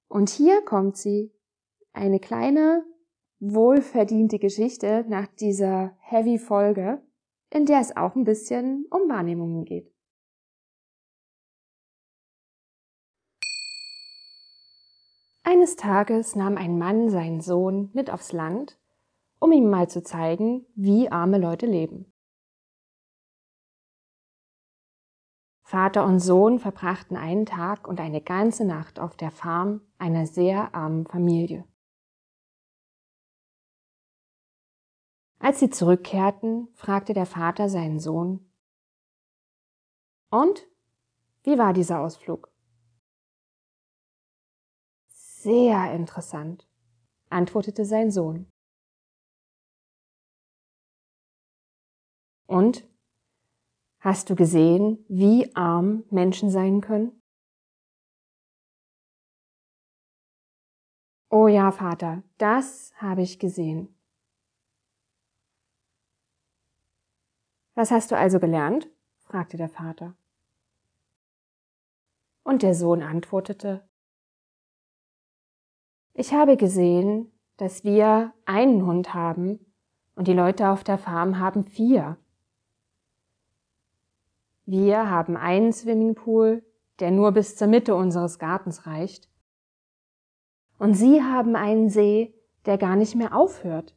Und 0.08 0.30
hier 0.30 0.62
kommt 0.64 0.98
sie. 0.98 1.32
Eine 1.94 2.20
kleine, 2.20 2.86
wohlverdiente 3.40 4.40
Geschichte 4.40 5.06
nach 5.08 5.28
dieser 5.28 5.98
heavy 6.00 6.38
Folge, 6.38 7.02
in 7.50 7.66
der 7.66 7.80
es 7.80 7.96
auch 7.96 8.16
ein 8.16 8.24
bisschen 8.24 8.86
um 8.90 9.10
Wahrnehmungen 9.10 9.66
geht. 9.66 9.92
Eines 15.44 15.78
Tages 15.78 16.36
nahm 16.36 16.58
ein 16.58 16.78
Mann 16.78 17.10
seinen 17.10 17.40
Sohn 17.40 17.90
mit 17.94 18.12
aufs 18.12 18.34
Land, 18.34 18.78
um 19.40 19.52
ihm 19.52 19.70
mal 19.70 19.90
zu 19.90 20.04
zeigen, 20.04 20.66
wie 20.76 21.10
arme 21.10 21.38
Leute 21.38 21.66
leben. 21.66 22.12
Vater 25.68 26.06
und 26.06 26.22
Sohn 26.22 26.60
verbrachten 26.60 27.18
einen 27.18 27.46
Tag 27.46 27.90
und 27.90 28.00
eine 28.00 28.22
ganze 28.22 28.64
Nacht 28.64 29.02
auf 29.02 29.18
der 29.18 29.32
Farm 29.32 29.82
einer 29.98 30.26
sehr 30.26 30.74
armen 30.74 31.06
Familie. 31.06 31.68
Als 35.40 35.60
sie 35.60 35.70
zurückkehrten, 35.70 36.70
fragte 36.74 37.14
der 37.14 37.26
Vater 37.26 37.68
seinen 37.68 38.00
Sohn, 38.00 38.50
Und? 40.30 40.66
Wie 41.44 41.58
war 41.58 41.74
dieser 41.74 42.00
Ausflug? 42.00 42.50
Sehr 45.10 45.92
interessant, 45.92 46.66
antwortete 47.30 47.84
sein 47.84 48.10
Sohn. 48.10 48.50
Und 52.46 52.88
Hast 54.08 54.30
du 54.30 54.36
gesehen, 54.36 55.04
wie 55.10 55.54
arm 55.54 56.06
Menschen 56.12 56.50
sein 56.50 56.80
können? 56.80 57.22
Oh 61.30 61.50
ja, 61.50 61.74
Vater, 61.74 62.24
das 62.38 62.94
habe 62.96 63.22
ich 63.22 63.38
gesehen. 63.38 63.94
Was 67.76 67.92
hast 67.92 68.10
du 68.12 68.16
also 68.16 68.40
gelernt? 68.40 68.90
fragte 69.26 69.58
der 69.58 69.68
Vater. 69.68 70.16
Und 72.44 72.64
der 72.64 72.76
Sohn 72.76 73.04
antwortete, 73.04 73.90
ich 76.14 76.32
habe 76.34 76.56
gesehen, 76.56 77.38
dass 77.58 77.84
wir 77.84 78.34
einen 78.46 78.86
Hund 78.86 79.14
haben 79.14 79.60
und 80.16 80.30
die 80.30 80.34
Leute 80.34 80.70
auf 80.70 80.86
der 80.86 80.98
Farm 80.98 81.40
haben 81.40 81.66
vier. 81.66 82.18
Wir 84.70 85.10
haben 85.10 85.38
einen 85.38 85.72
Swimmingpool, 85.72 86.62
der 87.00 87.10
nur 87.12 87.32
bis 87.32 87.56
zur 87.56 87.68
Mitte 87.68 87.96
unseres 87.96 88.38
Gartens 88.38 88.86
reicht. 88.86 89.30
Und 90.78 90.94
Sie 90.94 91.24
haben 91.24 91.56
einen 91.56 91.90
See, 91.90 92.36
der 92.66 92.78
gar 92.78 92.98
nicht 92.98 93.16
mehr 93.16 93.34
aufhört. 93.34 93.96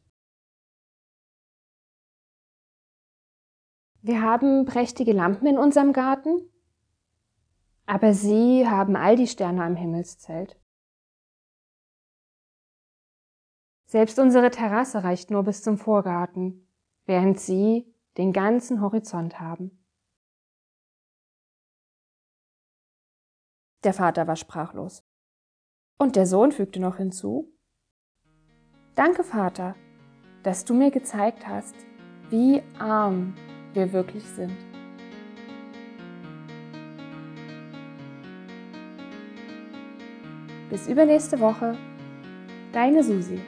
Wir 4.02 4.22
haben 4.22 4.64
prächtige 4.64 5.12
Lampen 5.12 5.48
in 5.48 5.58
unserem 5.58 5.92
Garten, 5.92 6.40
aber 7.86 8.14
Sie 8.14 8.68
haben 8.68 8.94
all 8.94 9.16
die 9.16 9.26
Sterne 9.26 9.64
am 9.64 9.74
Himmelszelt. 9.74 10.56
Selbst 13.86 14.20
unsere 14.20 14.52
Terrasse 14.52 15.02
reicht 15.02 15.32
nur 15.32 15.42
bis 15.42 15.64
zum 15.64 15.78
Vorgarten, 15.78 16.64
während 17.06 17.40
Sie 17.40 17.92
den 18.18 18.32
ganzen 18.32 18.80
Horizont 18.80 19.40
haben. 19.40 19.79
Der 23.82 23.94
Vater 23.94 24.26
war 24.26 24.36
sprachlos. 24.36 25.02
Und 25.98 26.16
der 26.16 26.26
Sohn 26.26 26.52
fügte 26.52 26.80
noch 26.80 26.96
hinzu, 26.96 27.52
Danke, 28.94 29.24
Vater, 29.24 29.74
dass 30.42 30.64
du 30.64 30.74
mir 30.74 30.90
gezeigt 30.90 31.46
hast, 31.46 31.74
wie 32.28 32.62
arm 32.78 33.34
wir 33.72 33.92
wirklich 33.92 34.24
sind. 34.24 34.56
Bis 40.68 40.86
übernächste 40.86 41.40
Woche, 41.40 41.76
deine 42.72 43.02
Susi. 43.02 43.40